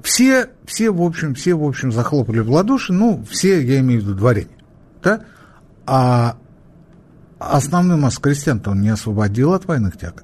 все, 0.01 0.49
все, 0.65 0.91
в 0.91 1.01
общем, 1.01 1.35
все, 1.35 1.53
в 1.55 1.63
общем, 1.63 1.91
захлопали 1.91 2.39
в 2.39 2.51
ладоши, 2.51 2.93
ну, 2.93 3.23
все, 3.29 3.61
я 3.63 3.79
имею 3.79 4.01
в 4.01 4.03
виду 4.03 4.15
дворяне, 4.15 4.49
да? 5.03 5.21
А 5.85 6.37
основную 7.39 7.99
массу 7.99 8.21
крестьян-то 8.21 8.71
он 8.71 8.81
не 8.81 8.89
освободил 8.89 9.53
от 9.53 9.65
военных 9.65 9.97
тягот. 9.97 10.23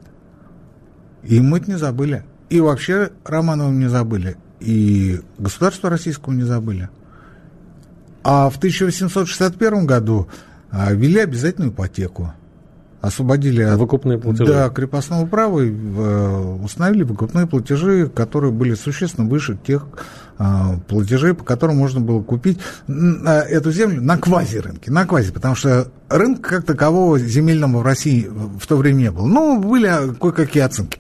И 1.24 1.40
мы 1.42 1.60
не 1.60 1.78
забыли. 1.78 2.24
И 2.50 2.60
вообще 2.62 3.12
Романова 3.26 3.72
не 3.72 3.88
забыли. 3.88 4.38
И 4.60 5.22
государство 5.38 5.90
российского 5.90 6.34
не 6.34 6.44
забыли. 6.44 6.90
А 8.24 8.50
в 8.50 8.58
1861 8.58 9.86
году 9.86 10.28
а, 10.72 10.92
ввели 10.92 11.20
обязательную 11.20 11.72
ипотеку. 11.72 12.34
Освободили 13.02 13.62
от 13.62 13.80
Выкупные 13.80 14.18
платежи. 14.18 14.52
да, 14.52 14.70
крепостного 14.70 15.26
права 15.26 15.62
и 15.62 15.72
э, 15.72 16.58
установили 16.62 17.04
выкупные 17.04 17.48
платежи, 17.48 18.10
которые 18.14 18.52
были 18.52 18.74
существенно 18.74 19.30
выше 19.30 19.58
тех 19.66 19.88
э, 20.38 20.44
платежей, 20.86 21.34
по 21.34 21.46
которым 21.46 21.78
можно 21.78 22.02
было 22.02 22.22
купить 22.22 22.60
э, 22.88 22.92
эту 22.92 23.72
землю 23.72 24.02
на 24.02 24.18
квазирынке. 24.18 24.92
На 24.92 25.06
квази, 25.06 25.32
потому 25.32 25.56
что 25.56 25.90
рынка 26.10 26.58
как 26.58 26.66
такового 26.66 27.18
земельного 27.20 27.78
в 27.78 27.84
России 27.84 28.30
в 28.30 28.68
то 28.68 28.76
время 28.76 28.98
не 28.98 29.12
было. 29.12 29.28
Ну, 29.28 29.60
были 29.62 30.14
кое-какие 30.20 30.64
оценки. 30.64 31.00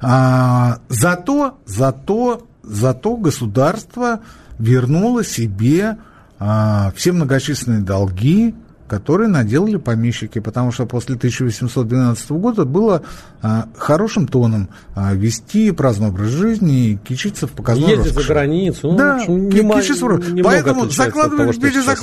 А, 0.00 0.78
зато, 0.88 1.58
зато, 1.64 2.46
зато 2.64 3.16
государство 3.16 4.20
вернуло 4.58 5.22
себе 5.22 5.98
а, 6.38 6.92
все 6.96 7.12
многочисленные 7.12 7.80
долги, 7.80 8.54
которые 8.88 9.28
наделали 9.28 9.76
помещики, 9.76 10.38
потому 10.38 10.72
что 10.72 10.86
после 10.86 11.16
1812 11.16 12.30
года 12.32 12.64
было 12.64 13.02
а, 13.42 13.68
хорошим 13.76 14.26
тоном 14.28 14.68
а, 14.94 15.12
вести 15.14 15.70
праздный 15.72 16.08
образ 16.08 16.28
жизни 16.28 16.90
и 16.90 16.96
кичиться 16.96 17.46
в 17.46 17.52
показной 17.52 17.90
Ездить 17.90 18.12
за 18.12 18.20
роскоши. 18.20 18.32
границу. 18.32 18.92
ну, 18.92 18.96
да, 18.96 19.24
нема- 19.26 19.80
кичиться 19.80 20.06
в- 20.06 20.42
Поэтому 20.42 20.88
закладывали, 20.90 21.52
того, 21.52 21.64
люди 21.64 21.80
сейчас. 21.82 21.98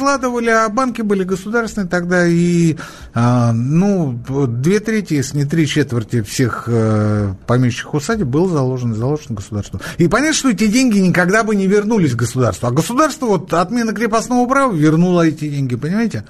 а 0.65 0.69
банки 0.69 1.01
были 1.01 1.23
государственные 1.23 1.87
тогда, 1.89 2.27
и, 2.27 2.75
а, 3.13 3.51
ну, 3.53 4.19
две 4.47 4.79
трети, 4.79 5.15
если 5.15 5.37
не 5.37 5.45
три 5.45 5.67
четверти 5.67 6.21
всех 6.21 6.65
э, 6.67 7.33
помещичьих 7.47 7.93
усадеб 7.93 8.27
было 8.27 8.49
заложено, 8.49 8.95
заложено 8.95 9.35
государству. 9.35 9.79
И 9.97 10.07
понятно, 10.07 10.33
что 10.33 10.49
эти 10.49 10.67
деньги 10.67 10.99
никогда 10.99 11.43
бы 11.43 11.55
не 11.55 11.67
вернулись 11.67 12.15
государству. 12.15 12.67
А 12.67 12.71
государство, 12.71 13.25
вот 13.27 13.53
отмена 13.53 13.93
крепостного 13.93 14.47
права 14.47 14.73
вернуло 14.73 15.25
эти 15.27 15.49
деньги, 15.49 15.75
понимаете? 15.75 16.23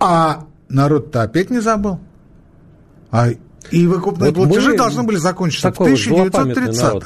А 0.00 0.44
народ-то 0.68 1.22
опять 1.22 1.50
не 1.50 1.60
забыл. 1.60 1.98
А, 3.10 3.28
и 3.70 3.86
выкупные 3.86 4.32
Вот 4.32 4.48
платежи 4.48 4.76
должны 4.76 5.02
были 5.02 5.16
закончиться 5.16 5.68
в 5.68 5.72
такой 5.72 5.90
вот 5.90 5.98
злопамятный 5.98 6.68
1930-х. 6.68 6.82
народ. 6.86 7.04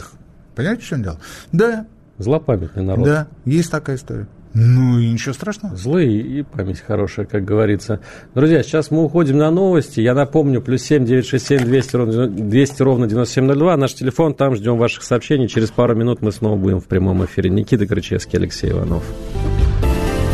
Понимаете, 0.54 0.82
в 0.82 0.86
чем 0.86 1.02
дело? 1.02 1.18
Да, 1.52 1.86
Злопамятный 2.18 2.82
народ. 2.82 3.04
да, 3.04 3.26
есть 3.44 3.70
такая 3.70 3.96
история. 3.96 4.26
Ну 4.54 4.98
и 4.98 5.10
ничего 5.10 5.32
страшного. 5.32 5.74
Злые 5.76 6.20
и 6.20 6.42
память 6.42 6.80
хорошая, 6.80 7.24
как 7.24 7.42
говорится. 7.42 8.00
Друзья, 8.34 8.62
сейчас 8.62 8.90
мы 8.90 9.02
уходим 9.02 9.38
на 9.38 9.50
новости. 9.50 10.00
Я 10.00 10.12
напомню, 10.14 10.60
плюс 10.60 10.82
семь 10.82 11.06
девять 11.06 11.26
шесть 11.26 11.46
семь 11.46 11.64
двести 11.64 11.96
ровно, 11.96 12.26
200 12.28 12.82
ровно 12.82 13.06
9702. 13.06 13.76
Наш 13.78 13.94
телефон, 13.94 14.34
там 14.34 14.54
ждем 14.54 14.76
ваших 14.76 15.04
сообщений. 15.04 15.48
Через 15.48 15.70
пару 15.70 15.94
минут 15.96 16.20
мы 16.20 16.32
снова 16.32 16.56
будем 16.56 16.80
в 16.80 16.84
прямом 16.86 17.24
эфире. 17.24 17.48
Никита 17.48 17.86
Крычевский, 17.86 18.38
Алексей 18.38 18.70
Иванов. 18.72 19.04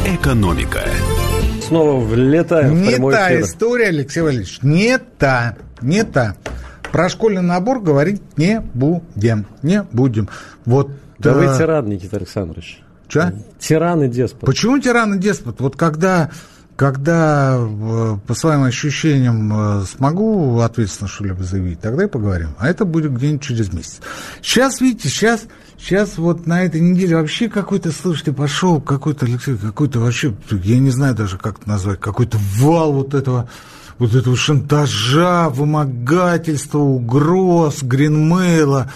Экономика. 0.05 0.81
Снова 1.69 2.01
влетаем 2.01 2.75
в 2.75 2.81
Не 2.81 2.89
прямой 2.93 3.13
та 3.13 3.29
эфир. 3.35 3.43
история, 3.45 3.87
Алексей 3.89 4.21
Валерьевич, 4.21 4.59
не 4.63 4.99
та, 4.99 5.57
не 5.83 6.03
та. 6.05 6.35
Про 6.91 7.09
школьный 7.11 7.43
набор 7.43 7.81
говорить 7.81 8.23
не 8.39 8.61
будем, 8.75 9.47
не 9.63 9.83
будем. 9.93 10.29
Вот. 10.65 10.91
Да 11.19 11.35
вы 11.35 11.45
э, 11.45 11.59
тиран, 11.59 11.87
Никита 11.87 12.17
Александрович. 12.17 12.81
чё? 13.09 13.33
Тиран 13.59 14.03
и 14.05 14.09
деспот. 14.09 14.47
Почему 14.47 14.79
тиран 14.79 15.15
и 15.15 15.19
деспот? 15.19 15.61
Вот 15.61 15.77
когда, 15.77 16.31
когда 16.79 17.57
э, 17.59 18.19
по 18.25 18.35
своим 18.35 18.63
ощущениям 18.63 19.81
э, 19.81 19.85
смогу 19.85 20.61
ответственно 20.61 21.09
что-либо 21.09 21.43
заявить, 21.43 21.81
тогда 21.81 22.05
и 22.05 22.07
поговорим. 22.07 22.51
А 22.57 22.69
это 22.69 22.85
будет 22.85 23.13
где-нибудь 23.15 23.43
через 23.43 23.73
месяц. 23.73 23.99
Сейчас, 24.43 24.81
видите, 24.81 25.09
сейчас, 25.09 25.47
сейчас 25.77 26.19
вот 26.19 26.47
на 26.47 26.63
этой 26.63 26.81
неделе 26.81 27.17
вообще 27.17 27.49
какой-то, 27.49 27.91
слушайте, 27.91 28.31
пошел 28.33 28.81
какой-то, 28.81 29.27
Алексей, 29.27 29.57
какой-то 29.57 29.99
вообще, 29.99 30.37
я 30.53 30.79
не 30.79 30.91
знаю 30.91 31.17
даже, 31.17 31.37
как 31.37 31.59
это 31.59 31.69
назвать, 31.69 31.99
какой-то 31.99 32.39
вал 32.59 32.93
вот 32.93 33.13
этого 33.13 33.51
вот 33.99 34.15
этого 34.15 34.37
шантажа, 34.37 35.49
вымогательства, 35.49 36.79
угроз, 36.79 37.83
гринмейла. 37.83 38.93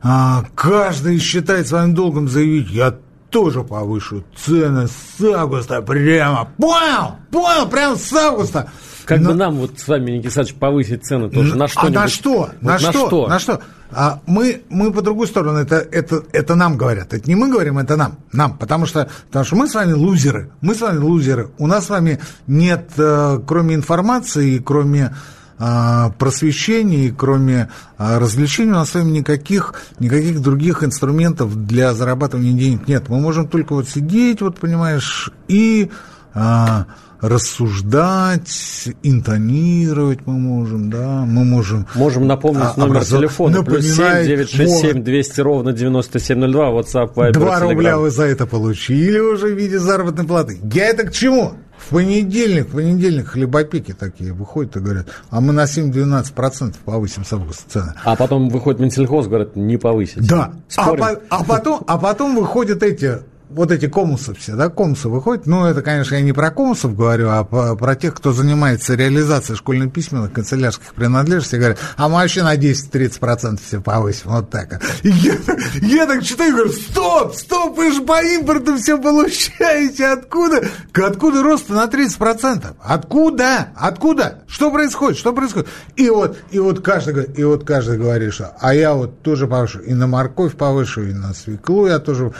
А, 0.00 0.46
каждый 0.54 1.18
считает 1.18 1.68
своим 1.68 1.94
долгом 1.94 2.30
заявить, 2.30 2.70
я 2.70 2.96
тоже 3.36 3.62
повышу 3.62 4.24
цены 4.34 4.88
с 4.88 5.22
августа 5.22 5.82
прямо. 5.82 6.48
Понял? 6.56 7.16
Понял? 7.30 7.68
Прямо 7.68 7.94
с 7.96 8.10
августа. 8.14 8.70
Как 9.04 9.20
Но- 9.20 9.30
бы 9.30 9.34
нам 9.34 9.56
вот 9.56 9.78
с 9.78 9.86
вами, 9.86 10.12
Никита 10.12 10.28
Александрович, 10.28 10.58
повысить 10.58 11.04
цены 11.04 11.28
тоже 11.28 11.54
на 11.54 11.66
а 11.66 11.68
что-нибудь. 11.68 11.94
на 11.94 12.08
что? 12.08 12.30
Вот 12.38 12.62
на, 12.62 12.78
что? 12.78 13.28
На 13.28 13.38
что? 13.38 13.60
А 13.92 14.20
мы, 14.24 14.62
мы 14.70 14.90
по 14.90 15.02
другую 15.02 15.28
сторону, 15.28 15.58
это, 15.58 15.76
это, 15.76 16.22
это 16.32 16.54
нам 16.54 16.78
говорят. 16.78 17.12
Это 17.12 17.28
не 17.28 17.34
мы 17.34 17.50
говорим, 17.50 17.78
это 17.78 17.96
нам. 17.96 18.16
Нам. 18.32 18.56
Потому 18.56 18.86
что, 18.86 19.06
потому 19.26 19.44
что 19.44 19.56
мы 19.56 19.68
с 19.68 19.74
вами 19.74 19.92
лузеры. 19.92 20.50
Мы 20.62 20.74
с 20.74 20.80
вами 20.80 20.96
лузеры. 20.96 21.50
У 21.58 21.66
нас 21.66 21.84
с 21.84 21.90
вами 21.90 22.18
нет, 22.46 22.88
э, 22.96 23.38
кроме 23.46 23.74
информации, 23.74 24.58
кроме 24.60 25.14
э, 25.58 26.10
просвещения, 26.18 27.14
кроме 27.16 27.70
э, 27.98 28.18
развлечений, 28.18 28.72
у 28.72 28.76
нас 28.76 28.90
с 28.90 28.94
вами 28.94 29.10
никаких, 29.10 29.74
никаких 29.98 30.40
других 30.40 30.84
инструментов 30.84 31.66
для 31.66 31.94
зарабатывания 31.94 32.52
денег 32.52 32.88
нет. 32.88 33.08
Мы 33.08 33.20
можем 33.20 33.48
только 33.48 33.74
вот 33.74 33.88
сидеть, 33.88 34.40
вот 34.40 34.58
понимаешь, 34.58 35.30
и 35.48 35.90
э, 36.34 36.84
рассуждать, 37.20 38.88
интонировать 39.02 40.20
мы 40.26 40.34
можем, 40.34 40.90
да, 40.90 41.24
мы 41.24 41.44
можем... 41.44 41.86
Можем 41.94 42.26
напомнить 42.26 42.72
а, 42.76 42.80
номер 42.80 42.96
образов... 42.96 43.18
телефона, 43.18 43.62
плюс 43.62 43.84
7 43.84 44.24
967 44.24 45.02
200 45.02 45.40
ровно 45.40 45.72
9702, 45.72 46.70
WhatsApp, 46.70 47.14
Viber, 47.14 47.32
2 47.32 47.60
рубля 47.60 47.98
вы 47.98 48.10
за 48.10 48.24
это 48.24 48.46
получили 48.46 49.18
уже 49.18 49.48
в 49.48 49.56
виде 49.56 49.78
заработной 49.78 50.24
платы. 50.24 50.58
Я 50.72 50.88
это 50.88 51.04
к 51.04 51.12
чему? 51.12 51.54
В 51.86 51.90
понедельник, 51.90 52.68
в 52.68 52.72
понедельник 52.72 53.28
хлебопеки 53.28 53.92
такие 53.92 54.32
выходят 54.32 54.76
и 54.76 54.80
говорят, 54.80 55.06
а 55.30 55.40
мы 55.40 55.52
на 55.52 55.64
7-12% 55.64 56.74
повысим 56.84 57.24
с 57.24 57.32
августа 57.32 57.62
цены. 57.68 57.94
А 58.02 58.16
потом 58.16 58.48
выходит 58.48 58.80
Минсельхоз, 58.80 59.28
говорят, 59.28 59.54
не 59.54 59.76
повысить. 59.76 60.26
Да, 60.26 60.52
а, 60.76 60.94
по, 60.94 61.20
а, 61.30 61.44
потом, 61.44 61.84
а 61.86 61.96
потом 61.96 62.34
выходят 62.34 62.82
эти 62.82 63.20
вот 63.48 63.70
эти 63.70 63.86
комусы 63.86 64.34
все, 64.34 64.56
да, 64.56 64.68
комусы 64.68 65.08
выходят. 65.08 65.46
Ну, 65.46 65.66
это, 65.66 65.82
конечно, 65.82 66.16
я 66.16 66.20
не 66.20 66.32
про 66.32 66.50
комусов 66.50 66.96
говорю, 66.96 67.30
а 67.30 67.44
про, 67.44 67.76
про 67.76 67.94
тех, 67.94 68.14
кто 68.14 68.32
занимается 68.32 68.94
реализацией 68.94 69.56
школьных 69.56 69.92
письменных 69.92 70.32
канцелярских 70.32 70.94
принадлежностей. 70.94 71.58
Говорят, 71.58 71.78
а 71.96 72.08
мы 72.08 72.16
вообще 72.16 72.42
на 72.42 72.56
10-30% 72.56 73.60
все 73.64 73.80
повысим. 73.80 74.30
Вот 74.30 74.50
так. 74.50 74.82
И 75.02 75.10
я, 75.10 75.36
я 75.80 76.06
так 76.06 76.24
читаю 76.24 76.54
говорю, 76.54 76.72
стоп, 76.72 77.34
стоп, 77.34 77.76
вы 77.76 77.92
же 77.92 78.02
по 78.02 78.22
импорту 78.22 78.76
все 78.76 79.00
получаете. 79.00 80.06
Откуда? 80.06 80.66
Откуда 80.92 81.42
рост 81.42 81.68
на 81.68 81.84
30%? 81.84 82.74
Откуда? 82.80 83.68
Откуда? 83.76 84.44
Что 84.48 84.70
происходит? 84.70 85.18
Что 85.18 85.32
происходит? 85.32 85.68
И 85.94 86.10
вот, 86.10 86.36
и 86.50 86.58
вот 86.58 86.80
каждый, 86.80 87.24
и 87.24 87.44
вот 87.44 87.64
каждый 87.64 87.98
говорит, 87.98 88.34
что 88.34 88.56
а 88.58 88.74
я 88.74 88.94
вот 88.94 89.22
тоже 89.22 89.46
повышу, 89.46 89.80
и 89.80 89.94
на 89.94 90.06
морковь 90.06 90.56
повышу, 90.56 91.02
и 91.02 91.12
на 91.12 91.32
свеклу 91.32 91.86
я 91.86 91.98
тоже 91.98 92.32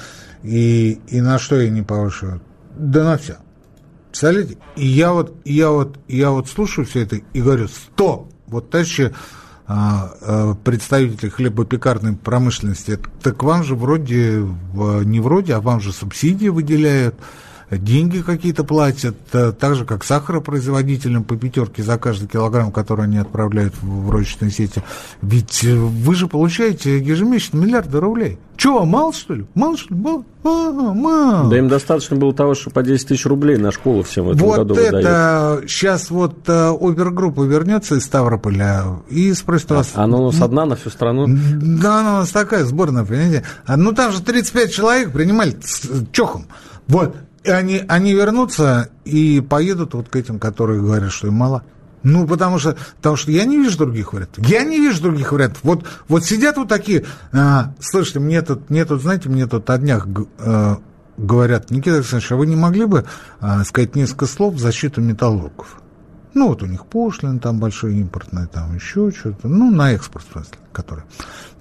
и, 0.47 1.01
и 1.09 1.21
на 1.21 1.39
что 1.39 1.61
я 1.61 1.71
не 1.71 1.83
повышиваю? 1.83 2.41
Да 2.77 3.05
на 3.05 3.19
все. 3.19 3.37
Представляете? 4.09 4.59
И 4.77 4.87
я 4.87 5.13
вот, 5.13 5.37
я 5.45 5.71
вот, 5.71 5.99
я 6.09 6.31
вот 6.31 6.49
слушаю 6.49 6.87
все 6.87 7.03
это 7.03 7.17
и 7.17 7.43
говорю, 7.43 7.69
стоп! 7.69 8.33
Вот 8.47 8.71
товарищи 8.71 9.13
а, 9.67 10.15
а, 10.21 10.55
представители 10.55 11.29
хлебопекарной 11.29 12.15
промышленности, 12.15 12.99
так 13.23 13.43
вам 13.43 13.65
же 13.65 13.75
вроде, 13.75 14.47
не 15.05 15.19
вроде, 15.19 15.55
а 15.55 15.61
вам 15.61 15.81
же 15.81 15.93
субсидии 15.93 16.49
выделяют, 16.49 17.17
деньги 17.71 18.21
какие-то 18.21 18.65
платят, 18.65 19.17
э, 19.33 19.53
так 19.53 19.75
же, 19.75 19.85
как 19.85 20.05
сахаропроизводителям 20.05 21.25
по 21.25 21.37
пятерке 21.37 21.83
за 21.83 21.99
каждый 21.99 22.29
килограмм, 22.29 22.71
который 22.71 23.07
они 23.07 23.19
отправляют 23.19 23.75
в 23.83 24.11
розничные 24.11 24.51
сети. 24.51 24.83
Ведь 25.23 25.65
э, 25.65 25.75
вы 25.75 26.15
же 26.15 26.29
получаете 26.29 26.99
ежемесячно 26.99 27.59
миллиарды 27.59 27.99
рублей. 27.99 28.39
Чего, 28.57 28.85
мало, 28.85 29.13
что 29.13 29.35
ли? 29.35 29.47
Мало, 29.55 29.77
что 29.77 29.95
ли? 29.95 30.01
Мало? 30.01 30.25
А, 30.45 30.71
мало. 30.95 31.51
Да 31.51 31.59
им 31.59 31.69
достаточно 31.69 32.17
было 32.17 32.33
того, 32.33 32.55
что 32.55 32.71
по 32.71 32.83
10 32.83 33.09
тысяч 33.09 33.27
рублей 33.27 33.57
на 33.57 33.73
школу 33.73 34.03
всем 34.03 34.27
в 34.27 34.31
этом 34.31 34.47
вот 34.47 34.57
году 34.59 34.75
это, 34.77 34.97
выдают. 34.97 35.71
сейчас 35.71 36.11
вот 36.11 36.49
э, 36.49 36.69
опергруппа 36.69 37.43
вернется 37.43 37.97
из 37.97 38.05
Ставрополя 38.05 38.85
и 39.11 39.33
спросит 39.35 39.71
вас... 39.71 39.91
А 39.95 40.05
она 40.05 40.19
у 40.19 40.27
нас 40.31 40.41
одна 40.41 40.65
на 40.65 40.77
всю 40.77 40.91
страну? 40.91 41.27
Да, 41.29 42.01
она 42.01 42.15
у 42.15 42.19
нас 42.21 42.31
такая 42.31 42.65
сборная, 42.65 43.05
понимаете? 43.05 43.43
А, 43.67 43.77
ну, 43.77 43.93
там 43.93 44.13
же 44.13 44.23
35 44.23 44.73
человек 44.73 45.13
принимали 45.13 45.57
с 45.61 45.83
чохом. 46.13 46.47
Вот, 46.87 47.17
они, 47.47 47.85
они 47.89 48.15
вернутся 48.15 48.91
и 49.05 49.41
поедут 49.41 49.95
вот 49.95 50.09
к 50.09 50.17
этим, 50.17 50.39
которые 50.39 50.81
говорят, 50.81 51.13
что 51.13 51.27
им 51.27 51.35
мало. 51.35 51.63
Ну, 52.03 52.27
потому 52.27 52.61
что, 52.61 52.77
потому 52.99 53.17
что 53.17 53.33
я 53.33 53.45
не 53.45 53.57
вижу 53.57 53.79
других 53.79 54.13
вариантов. 54.13 54.47
Я 54.47 54.63
не 54.63 54.79
вижу 54.79 55.03
других 55.03 55.33
вариантов. 55.33 55.59
Вот, 55.65 55.85
вот 56.07 56.25
сидят 56.25 56.57
вот 56.57 56.69
такие, 56.69 57.05
а, 57.33 57.75
слушайте, 57.81 58.21
мне 58.21 58.43
тут, 58.43 58.71
мне 58.71 58.85
тут, 58.85 59.03
знаете, 59.03 59.29
мне 59.29 59.47
тут 59.47 59.69
о 59.71 59.79
днях 59.79 60.07
а, 60.39 60.79
говорят, 61.17 61.71
Никита 61.71 61.97
Александрович, 61.97 62.31
а 62.31 62.37
вы 62.37 62.47
не 62.47 62.55
могли 62.55 62.85
бы 62.85 63.07
а, 63.41 63.65
сказать 63.65 63.97
несколько 63.97 64.27
слов 64.27 64.55
в 64.55 64.61
защиту 64.61 65.01
металлургов? 65.01 65.81
Ну, 66.35 66.49
вот 66.49 66.63
у 66.63 66.67
них 66.67 66.87
пошлин 66.87 67.41
там 67.41 67.59
большой 67.59 67.97
импортный, 67.97 68.47
там 68.47 68.75
еще 68.75 69.11
что-то, 69.11 69.49
ну, 69.49 69.71
на 69.71 69.93
экспорт, 69.93 70.27
в 70.29 70.33
смысле, 70.33 70.59
который. 70.73 71.03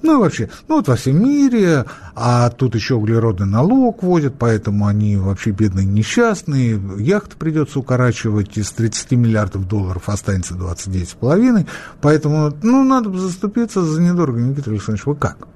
Ну, 0.06 0.20
вообще, 0.20 0.50
ну, 0.68 0.76
вот 0.76 0.88
во 0.88 0.96
всем 0.96 1.24
мире, 1.24 1.86
а 2.16 2.50
тут 2.52 2.76
еще 2.76 2.96
углеродный 2.96 3.48
налог 3.48 4.04
вводят, 4.04 4.36
поэтому 4.38 4.86
они 4.86 5.18
вообще 5.18 5.52
бедные, 5.52 5.86
несчастные, 5.86 6.80
яхты 7.00 7.36
придется 7.38 7.80
укорачивать, 7.80 8.58
из 8.58 8.72
30 8.72 9.12
миллиардов 9.12 9.68
долларов 9.68 10.08
останется 10.08 10.54
29,5, 10.54 11.68
поэтому, 12.02 12.54
ну, 12.62 12.84
надо 12.84 13.10
бы 13.10 13.18
заступиться 13.18 13.84
за 13.84 14.02
недорого, 14.02 14.40
Никита 14.40 14.70
Александрович, 14.70 15.06
вы 15.06 15.16
как? 15.16 15.48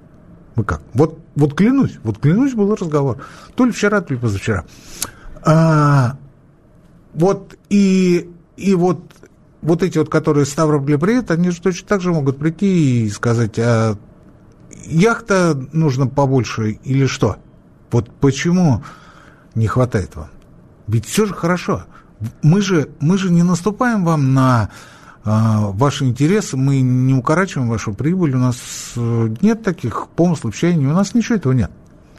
Вы 0.55 0.63
как? 0.63 0.81
Вот, 0.93 1.19
вот 1.35 1.53
клянусь, 1.53 1.99
вот 2.03 2.17
клянусь, 2.17 2.53
был 2.53 2.73
разговор, 2.73 3.23
то 3.55 3.65
ли 3.65 3.71
вчера, 3.71 4.01
то 4.01 4.13
ли 4.13 4.19
позавчера. 4.19 4.65
А, 5.43 6.17
вот 7.13 7.55
и 7.69 8.29
и 8.59 8.75
вот, 8.75 8.99
вот 9.62 9.83
эти 9.83 9.97
вот, 9.97 10.09
которые 10.09 10.45
Ставрополя 10.45 10.97
приедут, 10.97 11.31
они 11.31 11.49
же 11.49 11.62
точно 11.62 11.88
так 11.88 12.01
же 12.01 12.12
могут 12.12 12.38
прийти 12.38 13.05
и 13.05 13.09
сказать, 13.09 13.57
а 13.57 13.95
яхта 14.85 15.59
нужно 15.71 16.07
побольше 16.07 16.71
или 16.83 17.05
что? 17.05 17.37
Вот 17.91 18.09
почему 18.19 18.83
не 19.55 19.67
хватает 19.67 20.15
вам? 20.15 20.29
Ведь 20.87 21.05
все 21.05 21.25
же 21.25 21.33
хорошо. 21.33 21.83
Мы 22.41 22.61
же, 22.61 22.89
мы 22.99 23.17
же 23.17 23.31
не 23.31 23.43
наступаем 23.43 24.03
вам 24.03 24.33
на 24.33 24.69
а, 25.23 25.71
ваши 25.71 26.05
интересы, 26.05 26.57
мы 26.57 26.81
не 26.81 27.13
укорачиваем 27.13 27.69
вашу 27.69 27.93
прибыль, 27.93 28.35
у 28.35 28.39
нас 28.39 28.57
э, 28.95 29.29
нет 29.41 29.63
таких 29.63 30.07
помыслов, 30.15 30.55
чаяний, 30.55 30.87
у 30.87 30.93
нас 30.93 31.13
ничего 31.13 31.35
этого 31.35 31.53
нет. 31.53 31.71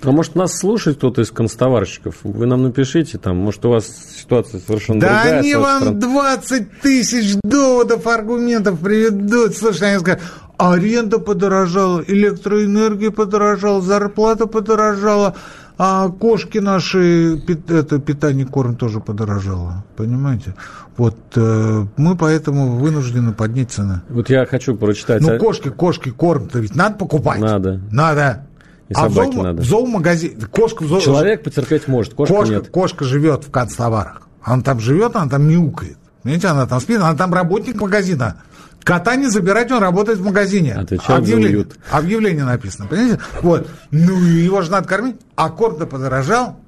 А 0.03 0.11
может 0.13 0.35
нас 0.35 0.57
слушает 0.57 0.97
кто-то 0.97 1.21
из 1.21 1.31
констоварщиков? 1.31 2.17
Вы 2.23 2.47
нам 2.47 2.63
напишите 2.63 3.19
там, 3.19 3.37
может 3.37 3.65
у 3.67 3.71
вас 3.71 3.87
ситуация 4.17 4.61
совершенно 4.61 5.01
да 5.01 5.09
другая. 5.09 5.33
Да 5.33 5.39
они 5.41 5.55
вам 5.55 5.81
стран... 5.81 6.01
20 6.01 6.81
тысяч 6.81 7.37
доводов, 7.43 8.07
аргументов 8.07 8.81
приведут. 8.81 9.57
Слушай, 9.57 9.91
они 9.91 10.01
скажут, 10.01 10.23
аренда 10.61 11.19
подорожала, 11.19 12.05
электроэнергия 12.07 13.11
подорожала, 13.11 13.81
зарплата 13.81 14.47
подорожала, 14.47 15.35
а 15.79 16.09
кошки 16.11 16.59
наши, 16.59 17.43
это 17.69 17.99
питание, 17.99 18.45
корм 18.45 18.77
тоже 18.77 19.01
подорожало, 19.01 19.85
понимаете? 19.97 20.55
Вот 20.99 21.17
э, 21.37 21.87
мы 21.97 22.17
поэтому 22.17 22.77
вынуждены 22.77 23.33
поднять 23.33 23.71
цены. 23.71 24.03
Вот 24.11 24.29
я 24.29 24.45
хочу 24.45 24.77
прочитать. 24.77 25.23
Ну, 25.23 25.39
кошки, 25.39 25.71
кошки, 25.71 26.11
корм-то 26.11 26.59
ведь 26.59 26.75
надо 26.75 26.99
покупать. 26.99 27.41
Надо. 27.41 27.81
Надо. 27.91 28.47
И 28.91 28.93
а 28.93 29.09
собаке 29.09 29.39
в 29.39 29.43
надо. 29.43 29.63
В 29.63 29.65
зоомагазине, 29.65 30.35
кошка 30.51 30.83
в 30.83 30.89
зоо... 30.89 31.01
Человек 31.01 31.43
потерпеть 31.43 31.89
может, 31.89 32.13
кошка, 32.13 32.35
кошка 32.35 32.55
нет. 32.55 32.69
Кошка 32.69 33.05
живет 33.07 33.45
в 33.45 33.51
канцтоварах. 33.51 34.29
Она 34.43 34.63
там 34.63 34.81
живет, 34.81 35.17
она 35.17 35.31
там 35.31 35.49
мяукает. 35.49 35.97
Понимаете, 36.23 36.49
она 36.49 36.67
там 36.67 36.81
спит, 36.81 36.99
она 36.99 37.15
там 37.15 37.33
работник 37.33 37.81
магазина. 37.81 38.43
Кота 38.83 39.17
не 39.17 39.29
забирать, 39.29 39.71
он 39.71 39.83
работает 39.83 40.19
в 40.19 40.25
магазине. 40.25 40.75
Отвечаем 40.75 41.21
объявление, 41.21 41.51
за 41.51 41.57
уют. 41.57 41.79
объявление 41.91 42.45
написано, 42.45 42.87
понимаете? 42.87 43.21
Вот. 43.43 43.69
Ну, 43.91 44.19
его 44.21 44.63
же 44.63 44.71
надо 44.71 44.89
кормить. 44.89 45.17
А 45.37 45.51
корм-то 45.51 45.87
подорожал. 45.87 46.59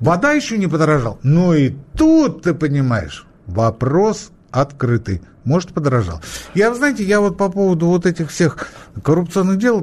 Вода 0.00 0.32
еще 0.32 0.58
не 0.58 0.66
подорожал. 0.66 1.18
Ну 1.22 1.54
и 1.54 1.74
тут, 1.96 2.42
ты 2.42 2.54
понимаешь, 2.54 3.26
вопрос 3.46 4.30
открытый. 4.50 5.22
Может, 5.44 5.72
подорожал. 5.72 6.20
Я, 6.54 6.74
знаете, 6.74 7.04
я 7.04 7.20
вот 7.20 7.36
по 7.36 7.48
поводу 7.48 7.86
вот 7.86 8.06
этих 8.06 8.30
всех 8.30 8.68
коррупционных 9.02 9.58
дел, 9.58 9.80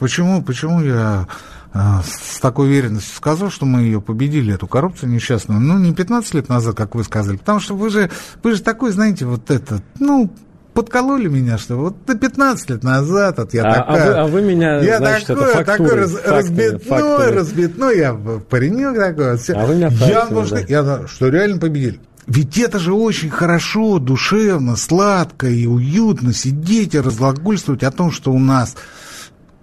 почему, 0.00 0.42
почему 0.42 0.80
я 0.82 0.94
а, 0.96 1.28
с 1.72 2.40
такой 2.40 2.66
уверенностью 2.66 3.14
сказал, 3.14 3.50
что 3.50 3.66
мы 3.66 3.82
ее 3.82 4.00
победили, 4.00 4.54
эту 4.54 4.66
коррупцию 4.66 5.10
несчастную, 5.10 5.60
ну, 5.60 5.78
не 5.78 5.92
15 5.92 6.34
лет 6.34 6.48
назад, 6.48 6.76
как 6.76 6.94
вы 6.94 7.04
сказали, 7.04 7.36
потому 7.36 7.60
что 7.60 7.74
вы 7.74 7.90
же, 7.90 8.10
вы 8.42 8.54
же 8.54 8.62
такой, 8.62 8.92
знаете, 8.92 9.26
вот 9.26 9.50
это, 9.50 9.82
ну, 9.98 10.32
подкололи 10.78 11.28
меня, 11.28 11.58
что 11.58 11.76
вот 11.76 12.06
до 12.06 12.14
15 12.14 12.70
лет 12.70 12.84
назад, 12.84 13.38
вот 13.38 13.52
я 13.52 13.64
а, 13.64 13.74
такая... 13.74 14.02
А 14.02 14.06
вы, 14.06 14.14
а 14.14 14.26
вы 14.26 14.42
меня, 14.42 14.80
я 14.80 14.98
значит, 14.98 15.26
такой, 15.26 15.44
это 15.44 15.64
фактуры, 15.64 15.88
такой 15.88 16.00
раз, 16.00 16.10
фактами, 16.12 16.36
разбитной, 16.36 16.78
фактами. 16.78 17.34
разбитной, 17.34 17.98
я 17.98 18.14
паренек 18.14 18.96
такой. 18.96 19.38
Все. 19.38 19.52
А 19.54 19.66
вы 19.66 19.74
меня 19.74 19.88
я, 19.88 20.26
что, 20.26 20.46
да. 20.50 20.60
я, 20.68 21.06
что 21.08 21.28
реально 21.28 21.58
победили. 21.58 22.00
Ведь 22.28 22.58
это 22.58 22.78
же 22.78 22.92
очень 22.92 23.30
хорошо, 23.30 23.98
душевно, 23.98 24.76
сладко 24.76 25.48
и 25.48 25.66
уютно 25.66 26.32
сидеть 26.32 26.94
и 26.94 27.00
разглагольствовать 27.00 27.82
о 27.82 27.90
том, 27.90 28.12
что 28.12 28.32
у 28.32 28.38
нас 28.38 28.76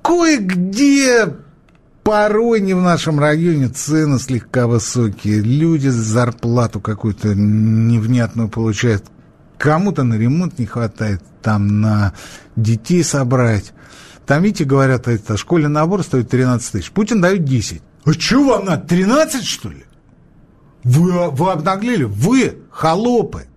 кое-где 0.02 1.28
порой 2.06 2.62
не 2.62 2.76
в 2.76 2.82
нашем 2.82 3.20
районе 3.20 3.68
цены 3.68 4.20
слегка 4.20 4.68
высокие. 4.68 5.42
Люди 5.42 5.88
зарплату 5.88 6.80
какую-то 6.80 7.34
невнятную 7.34 8.48
получают. 8.48 9.06
Кому-то 9.58 10.04
на 10.04 10.14
ремонт 10.14 10.60
не 10.60 10.68
хватает, 10.68 11.24
там 11.42 11.82
на 11.82 12.14
детей 12.56 13.04
собрать. 13.04 13.74
Там, 14.28 14.44
видите, 14.44 14.66
говорят, 14.66 15.08
это 15.08 15.36
школьный 15.36 15.70
набор 15.70 16.04
стоит 16.04 16.30
13 16.30 16.74
тысяч. 16.74 16.92
Путин 16.92 17.22
дает 17.22 17.44
10. 17.44 17.82
А 18.06 18.14
что 18.14 18.48
вам 18.48 18.66
надо, 18.66 18.88
13 18.88 19.44
что 19.44 19.70
ли? 19.70 19.84
Вы, 20.84 21.32
вы 21.32 21.52
обнаглели, 21.52 22.04
вы, 22.04 22.60
холопы. 22.70 23.48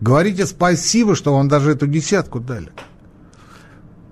Говорите 0.00 0.46
спасибо, 0.46 1.14
что 1.14 1.32
вам 1.32 1.48
даже 1.48 1.70
эту 1.70 1.86
десятку 1.86 2.40
дали. 2.40 2.70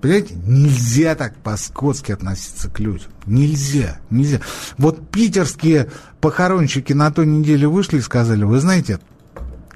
Понимаете, 0.01 0.35
нельзя 0.45 1.15
так 1.15 1.35
по-скотски 1.37 2.11
относиться 2.11 2.69
к 2.69 2.79
людям. 2.79 3.09
Нельзя, 3.25 3.99
нельзя. 4.11 4.41
Вот 4.77 5.09
питерские 5.09 5.89
похоронщики 6.21 6.93
на 6.93 7.11
той 7.11 7.25
неделе 7.25 7.67
вышли 7.67 7.97
и 7.97 8.01
сказали, 8.01 8.43
вы 8.43 8.59
знаете, 8.59 8.99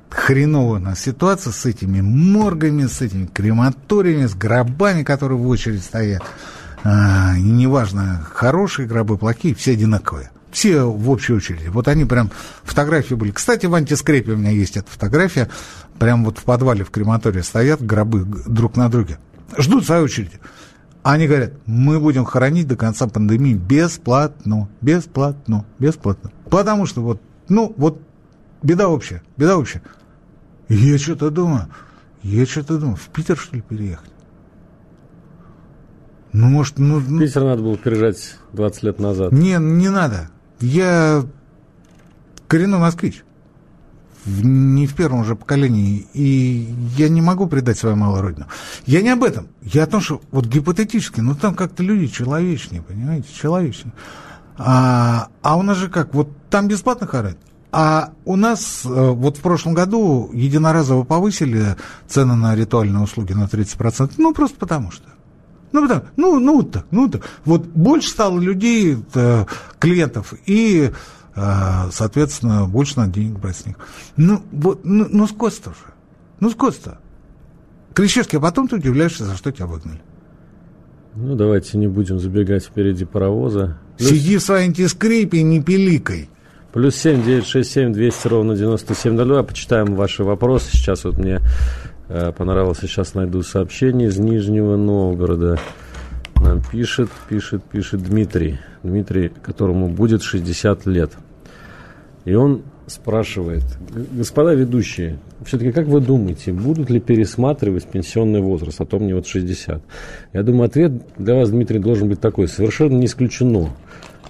хреновая 0.09 0.79
у 0.79 0.83
нас 0.83 0.99
ситуация 0.99 1.51
с 1.51 1.65
этими 1.65 2.01
моргами, 2.01 2.85
с 2.85 3.01
этими 3.01 3.25
крематориями, 3.25 4.27
с 4.27 4.35
гробами, 4.35 5.03
которые 5.03 5.39
в 5.39 5.47
очередь 5.47 5.83
стоят. 5.83 6.21
А, 6.83 7.35
неважно, 7.37 8.25
хорошие 8.31 8.87
гробы, 8.87 9.17
плохие, 9.17 9.55
все 9.55 9.71
одинаковые. 9.71 10.29
Все 10.51 10.83
в 10.83 11.09
общей 11.09 11.33
очереди. 11.33 11.67
Вот 11.67 11.87
они 11.87 12.05
прям, 12.05 12.29
фотографии 12.63 13.15
были. 13.15 13.31
Кстати, 13.31 13.65
в 13.65 13.73
антискрепе 13.73 14.33
у 14.33 14.37
меня 14.37 14.51
есть 14.51 14.77
эта 14.77 14.89
фотография. 14.91 15.49
Прям 15.97 16.25
вот 16.25 16.37
в 16.37 16.43
подвале 16.43 16.83
в 16.83 16.91
крематории 16.91 17.41
стоят 17.41 17.83
гробы 17.83 18.25
друг 18.45 18.75
на 18.75 18.89
друге 18.89 19.17
ждут 19.57 19.85
своей 19.85 20.03
очереди. 20.03 20.39
Они 21.03 21.27
говорят, 21.27 21.53
мы 21.65 21.99
будем 21.99 22.25
хоронить 22.25 22.67
до 22.67 22.75
конца 22.75 23.07
пандемии 23.07 23.53
бесплатно, 23.53 24.69
бесплатно, 24.81 25.65
бесплатно. 25.79 26.31
Потому 26.49 26.85
что 26.85 27.01
вот, 27.01 27.21
ну, 27.49 27.73
вот 27.77 28.01
беда 28.61 28.87
общая, 28.87 29.23
беда 29.35 29.57
общая. 29.57 29.81
Я 30.69 30.97
что-то 30.99 31.31
думаю, 31.31 31.67
я 32.21 32.45
что-то 32.45 32.77
думаю, 32.77 32.97
в 32.97 33.09
Питер, 33.09 33.35
что 33.37 33.55
ли, 33.55 33.61
переехать? 33.61 34.11
Ну, 36.33 36.47
может, 36.47 36.77
ну... 36.77 36.99
В 36.99 37.19
Питер 37.19 37.43
надо 37.43 37.63
было 37.63 37.77
переезжать 37.77 38.35
20 38.53 38.83
лет 38.83 38.99
назад. 38.99 39.31
Не, 39.31 39.57
не 39.59 39.89
надо. 39.89 40.29
Я 40.59 41.25
коренной 42.47 42.79
москвич 42.79 43.23
не 44.25 44.87
в 44.87 44.95
первом 44.95 45.25
же 45.25 45.35
поколении, 45.35 46.07
и 46.13 46.73
я 46.97 47.09
не 47.09 47.21
могу 47.21 47.47
предать 47.47 47.77
свою 47.77 47.95
малую 47.95 48.21
родину. 48.21 48.47
Я 48.85 49.01
не 49.01 49.09
об 49.09 49.23
этом. 49.23 49.47
Я 49.61 49.83
о 49.83 49.87
том, 49.87 50.01
что 50.01 50.21
вот 50.31 50.45
гипотетически, 50.45 51.21
ну 51.21 51.35
там 51.35 51.55
как-то 51.55 51.83
люди 51.83 52.07
человечнее, 52.07 52.81
понимаете, 52.81 53.27
человечнее. 53.33 53.93
А, 54.57 55.29
а 55.41 55.57
у 55.57 55.63
нас 55.63 55.77
же 55.77 55.89
как, 55.89 56.13
вот 56.13 56.29
там 56.49 56.67
бесплатно 56.67 57.07
хоронят, 57.07 57.39
а 57.71 58.11
у 58.25 58.35
нас 58.35 58.81
э, 58.83 58.89
вот 58.89 59.37
в 59.37 59.41
прошлом 59.41 59.73
году 59.73 60.29
единоразово 60.33 61.03
повысили 61.03 61.77
цены 62.07 62.35
на 62.35 62.53
ритуальные 62.55 63.01
услуги 63.01 63.33
на 63.33 63.45
30%, 63.45 64.13
ну 64.17 64.33
просто 64.33 64.57
потому 64.57 64.91
что. 64.91 65.05
Ну, 65.71 65.83
потому, 65.83 66.01
ну, 66.17 66.39
ну 66.39 66.63
так, 66.63 66.85
ну 66.91 67.07
так. 67.07 67.21
Вот 67.45 67.65
больше 67.65 68.09
стало 68.09 68.39
людей, 68.39 68.97
э, 69.13 69.45
клиентов, 69.79 70.33
и 70.45 70.91
соответственно, 71.35 72.67
больше 72.67 72.97
надо 72.97 73.13
денег 73.13 73.39
брать 73.39 73.57
с 73.57 73.65
них. 73.65 73.75
Ну, 74.17 74.41
вот, 74.51 74.81
ну, 74.83 75.07
ну 75.09 75.27
скотство 75.27 75.73
же. 75.73 75.93
Ну, 76.39 76.49
скотство. 76.49 76.97
Кричевский, 77.93 78.37
а 78.37 78.41
потом 78.41 78.67
ты 78.67 78.77
удивляешься, 78.77 79.25
за 79.25 79.35
что 79.35 79.51
тебя 79.51 79.67
выгнали. 79.67 80.01
Ну, 81.15 81.35
давайте 81.35 81.77
не 81.77 81.87
будем 81.87 82.19
забегать 82.19 82.63
впереди 82.63 83.05
паровоза. 83.05 83.77
Плюс... 83.97 84.09
Сиди 84.09 84.37
в 84.37 84.41
своей 84.41 84.67
антискрипе 84.67 85.43
не 85.43 85.61
пиликай. 85.61 86.29
Плюс 86.71 86.95
семь 86.95 87.21
девять 87.21 87.45
шесть 87.45 87.71
семь 87.71 87.91
двести 87.91 88.27
ровно 88.27 88.55
девяносто 88.55 88.95
семь 88.95 89.13
ноль 89.13 89.43
Почитаем 89.43 89.95
ваши 89.95 90.23
вопросы. 90.23 90.69
Сейчас 90.71 91.03
вот 91.03 91.17
мне 91.17 91.41
э, 92.07 92.31
понравилось, 92.31 92.77
сейчас 92.81 93.13
найду 93.13 93.41
сообщение 93.43 94.07
из 94.07 94.17
Нижнего 94.17 94.77
Новгорода. 94.77 95.59
Нам 96.41 96.59
пишет, 96.61 97.09
пишет, 97.29 97.63
пишет 97.63 98.01
Дмитрий. 98.01 98.59
Дмитрий, 98.81 99.29
которому 99.29 99.89
будет 99.89 100.23
60 100.23 100.87
лет. 100.87 101.11
И 102.25 102.33
он 102.33 102.63
спрашивает, 102.87 103.63
господа 104.11 104.53
ведущие, 104.53 105.19
все-таки 105.45 105.71
как 105.71 105.85
вы 105.85 106.01
думаете, 106.01 106.51
будут 106.51 106.89
ли 106.89 106.99
пересматривать 106.99 107.85
пенсионный 107.85 108.41
возраст, 108.41 108.81
а 108.81 108.85
то 108.85 108.97
мне 108.97 109.13
вот 109.13 109.27
60? 109.27 109.83
Я 110.33 110.43
думаю, 110.43 110.65
ответ 110.65 110.93
для 111.17 111.35
вас, 111.35 111.51
Дмитрий, 111.51 111.79
должен 111.79 112.09
быть 112.09 112.19
такой, 112.19 112.47
совершенно 112.47 112.97
не 112.97 113.05
исключено, 113.05 113.69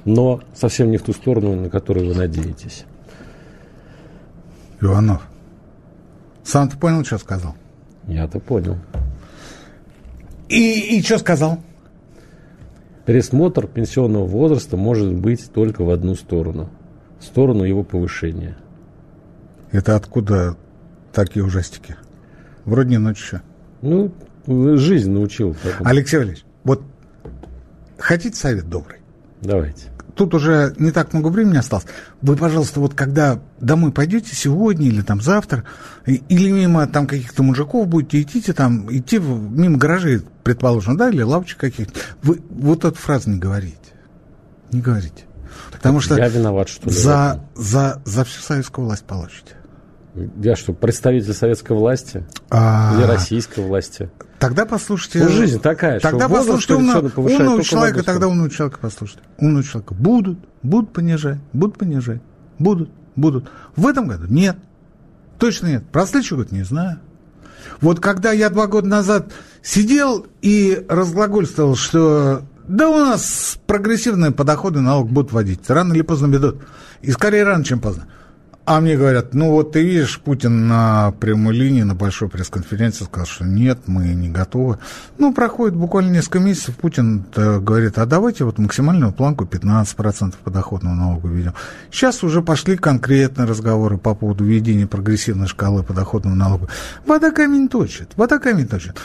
но 0.04 0.41
совсем 0.54 0.91
не 0.91 0.97
в 0.97 1.04
ту 1.04 1.13
сторону, 1.13 1.56
на 1.56 1.69
которую 1.69 2.08
вы 2.08 2.15
надеетесь. 2.15 2.84
Иванов, 4.82 5.21
сам 6.43 6.69
ты 6.69 6.78
понял, 6.78 7.06
что 7.06 7.17
сказал? 7.17 7.56
Я-то 8.08 8.39
понял. 8.39 8.78
И, 10.50 10.97
и 10.97 11.02
что 11.02 11.17
сказал? 11.17 11.60
Пересмотр 13.05 13.67
пенсионного 13.67 14.25
возраста 14.25 14.77
может 14.77 15.13
быть 15.13 15.51
только 15.51 15.83
в 15.83 15.89
одну 15.89 16.15
сторону. 16.15 16.69
В 17.19 17.25
сторону 17.25 17.63
его 17.63 17.83
повышения. 17.83 18.57
Это 19.71 19.95
откуда 19.95 20.57
такие 21.13 21.45
ужастики? 21.45 21.95
Вроде 22.65 22.89
не 22.89 22.97
ночь 22.97 23.21
еще. 23.21 23.41
Ну, 23.81 24.11
жизнь 24.47 25.11
научил. 25.11 25.55
Алексей 25.83 26.17
Валерьевич, 26.17 26.45
вот 26.63 26.83
хотите 27.97 28.35
совет 28.35 28.69
добрый? 28.69 28.99
Давайте 29.41 29.90
тут 30.15 30.34
уже 30.34 30.74
не 30.78 30.91
так 30.91 31.13
много 31.13 31.30
времени 31.30 31.58
осталось. 31.58 31.86
Вы, 32.21 32.36
пожалуйста, 32.36 32.80
вот 32.80 32.93
когда 32.93 33.39
домой 33.60 33.91
пойдете 33.91 34.36
сегодня 34.36 34.88
или 34.88 35.02
там 35.02 35.21
завтра, 35.21 35.63
или 36.06 36.52
мимо 36.52 36.88
там 36.88 37.08
каких-то 37.08 37.43
мужиков 37.43 37.88
будете 37.88 38.21
идти, 38.21 38.41
там, 38.54 38.91
идти 38.95 39.17
мимо 39.19 39.78
гаражей, 39.78 40.21
предположим, 40.43 40.97
да, 40.97 41.10
или 41.10 41.21
лавочек 41.21 41.60
каких-то, 41.60 42.00
вы 42.24 42.41
вот 42.50 42.86
эту 42.86 42.97
фразу 42.97 43.30
не 43.30 43.39
говорите. 43.39 43.76
Не 44.71 44.82
говорите. 44.82 45.26
Потому 45.71 46.00
что 46.00 46.15
я 46.15 46.28
виноват, 46.28 46.69
что 46.69 46.89
ли, 46.89 46.95
за, 46.95 47.43
за, 47.56 48.02
за 48.06 48.24
всю 48.24 48.41
советскую 48.41 48.86
власть 48.86 49.04
получите. 49.04 49.56
Я 50.13 50.56
что, 50.56 50.74
представитель 50.74 51.34
советской 51.34 51.74
власти? 51.74 52.26
А... 52.50 52.95
Или 52.97 53.06
российской 53.06 53.62
власти? 53.62 54.10
Тогда 54.39 54.65
послушайте... 54.65 55.19
Ну, 55.24 55.30
жизнь 55.30 55.60
такая, 55.62 56.00
Тогда 56.00 56.28
что 56.28 56.36
послушайте 56.36 56.76
умного, 56.76 57.12
умного 57.15 57.63
человека, 57.63 58.04
тогда 58.04 58.28
умного 58.28 58.50
человека 58.50 58.80
послушайте. 58.82 59.21
Умного 59.38 59.63
человека. 59.63 59.93
Будут, 59.93 60.39
будут 60.63 60.91
понижать, 60.91 61.38
будут 61.54 61.78
понижать, 61.78 62.21
будут, 62.60 62.89
будут. 63.15 63.50
В 63.76 63.88
этом 63.88 64.08
году 64.08 64.26
нет. 64.28 64.58
Точно 65.38 65.67
нет. 65.67 65.88
Про 65.91 66.06
следующий 66.06 66.36
год 66.36 66.52
не 66.52 66.63
знаю. 66.63 67.00
Вот 67.80 68.00
когда 68.00 68.32
я 68.32 68.50
два 68.50 68.67
года 68.67 68.88
назад 68.88 69.32
сидел 69.62 70.26
и 70.41 70.86
разглагольствовал, 70.89 71.76
что 71.76 72.43
да 72.67 72.89
у 72.89 72.97
нас 72.97 73.58
прогрессивные 73.65 74.32
подоходы 74.32 74.82
налог 74.82 75.10
будут 75.10 75.32
вводить, 75.32 75.69
рано 75.69 75.93
или 75.93 76.02
поздно 76.02 76.28
ведут. 76.28 76.63
И 77.02 77.12
скорее 77.12 77.43
рано, 77.43 77.63
чем 77.63 77.80
поздно. 77.80 78.08
А 78.63 78.80
мне 78.80 78.95
говорят, 78.95 79.34
ну 79.34 79.52
вот 79.52 79.71
ты 79.71 79.82
видишь, 79.84 80.19
Путин 80.19 80.67
на 80.67 81.13
прямой 81.19 81.56
линии, 81.56 81.82
на 81.82 81.95
большой 81.95 82.30
пресс-конференции 82.30 83.06
сказал, 83.06 83.26
что 83.26 83.43
нет, 83.43 83.80
мы 83.88 84.10
не 84.10 84.30
готовы. 84.30 84.78
Ну, 85.17 85.34
проходит 85.34 85.76
буквально 85.76 86.12
несколько 86.12 86.39
месяцев, 86.39 86.76
Путин 86.76 87.26
говорит, 87.36 87.97
а 87.97 88.06
давайте 88.06 88.43
вот 88.43 88.60
максимальную 88.60 89.13
планку 89.13 89.45
15% 89.45 90.36
подоходного 90.43 90.93
налога 90.93 91.28
введем. 91.28 91.56
Сейчас 91.91 92.24
уже 92.24 92.43
пошли 92.43 92.78
конкретные 92.78 93.47
разговоры 93.47 93.97
по 93.97 94.13
поводу 94.13 94.45
введения 94.45 94.86
прогрессивной 94.86 95.47
шкалы 95.47 95.82
подоходного 95.82 96.36
налога. 96.36 96.69
Вода 97.08 97.32
камень 97.32 97.67
точит, 97.67 98.12
вода 98.15 98.38
камень 98.38 98.67
точит. 98.67 98.95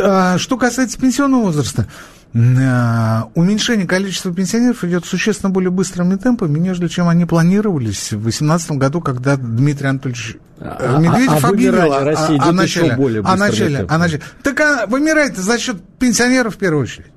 А, 0.00 0.38
что 0.38 0.56
касается 0.56 0.98
пенсионного 0.98 1.42
возраста, 1.42 1.86
Э, 1.86 2.21
уменьшение 2.34 3.86
количества 3.86 4.32
пенсионеров 4.32 4.84
идет 4.84 5.04
существенно 5.04 5.50
более 5.50 5.70
быстрыми 5.70 6.16
темпами, 6.16 6.58
нежели 6.58 6.88
чем 6.88 7.08
они 7.08 7.26
планировались 7.26 8.12
в 8.12 8.22
2018 8.22 8.72
году, 8.72 9.02
когда 9.02 9.36
Дмитрий 9.36 9.88
Анатольевич 9.88 10.38
э, 10.58 10.64
а, 10.64 10.98
Медведев 10.98 11.44
а, 11.44 11.48
а 11.48 11.50
объявил 11.50 11.92
о, 11.92 12.04
России 12.04 12.38
о, 12.38 12.48
о 12.48 12.52
начале. 12.52 12.96
Более 12.96 13.22
о 13.22 13.36
начале, 13.36 13.80
о 13.86 13.98
начале. 13.98 14.22
Так 14.42 14.58
а, 14.60 14.86
вымирает 14.86 15.36
за 15.36 15.58
счет 15.58 15.76
пенсионеров 15.98 16.54
в 16.54 16.58
первую 16.58 16.84
очередь. 16.84 17.12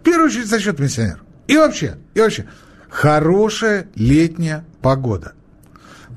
В 0.00 0.04
первую 0.04 0.28
очередь 0.28 0.46
за 0.46 0.60
счет 0.60 0.76
пенсионеров. 0.76 1.20
И 1.48 1.56
вообще, 1.56 1.96
и 2.14 2.20
вообще, 2.20 2.46
хорошая 2.88 3.88
летняя 3.96 4.64
погода. 4.80 5.32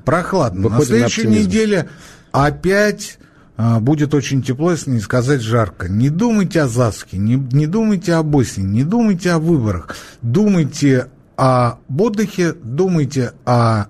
Прохладно. 0.04 0.68
Выходим 0.68 0.78
на 0.78 0.84
следующей 0.84 1.26
на 1.26 1.30
неделе 1.30 1.88
опять 2.30 3.18
а, 3.20 3.24
будет 3.58 4.14
очень 4.14 4.42
тепло, 4.42 4.70
если 4.70 4.92
не 4.92 5.00
сказать 5.00 5.40
жарко. 5.40 5.88
Не 5.88 6.10
думайте 6.10 6.62
о 6.62 6.68
Заске, 6.68 7.18
не, 7.18 7.34
не 7.34 7.66
думайте 7.66 8.14
об 8.14 8.34
осени, 8.34 8.66
не 8.66 8.84
думайте 8.84 9.32
о 9.32 9.38
выборах. 9.38 9.96
Думайте 10.22 11.08
о 11.36 11.78
отдыхе, 11.88 12.52
думайте 12.52 13.32
о 13.44 13.86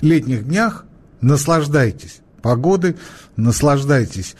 летних 0.00 0.46
днях, 0.46 0.84
наслаждайтесь 1.20 2.20
погодой, 2.42 2.96
наслаждайтесь 3.36 4.36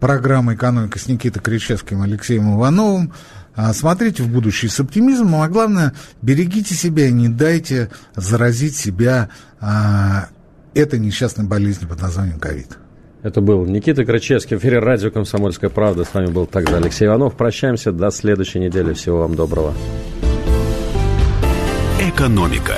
программой 0.00 0.56
«Экономика» 0.56 0.98
с 0.98 1.06
Никитой 1.06 1.42
Кричевским 1.42 2.02
и 2.02 2.06
Алексеем 2.06 2.54
Ивановым. 2.54 3.12
А, 3.56 3.72
смотрите 3.72 4.22
в 4.22 4.28
будущее 4.28 4.70
с 4.70 4.80
оптимизмом, 4.80 5.42
а 5.42 5.48
главное, 5.48 5.94
берегите 6.20 6.74
себя 6.74 7.06
и 7.06 7.12
не 7.12 7.28
дайте 7.28 7.90
заразить 8.16 8.76
себя 8.76 9.30
а, 9.60 10.28
этой 10.74 10.98
несчастной 10.98 11.46
болезнью 11.46 11.88
под 11.88 12.02
названием 12.02 12.40
ковид. 12.40 12.76
Это 13.24 13.40
был 13.40 13.64
Никита 13.64 14.04
Крачевский 14.04 14.58
в 14.58 14.60
эфире 14.60 14.80
радио 14.80 15.10
«Комсомольская 15.10 15.70
правда». 15.70 16.04
С 16.04 16.12
вами 16.12 16.26
был 16.26 16.44
также 16.44 16.76
Алексей 16.76 17.06
Иванов. 17.06 17.34
Прощаемся 17.34 17.90
до 17.90 18.10
следующей 18.10 18.58
недели. 18.58 18.92
Всего 18.92 19.20
вам 19.20 19.34
доброго. 19.34 19.72
Экономика. 21.98 22.74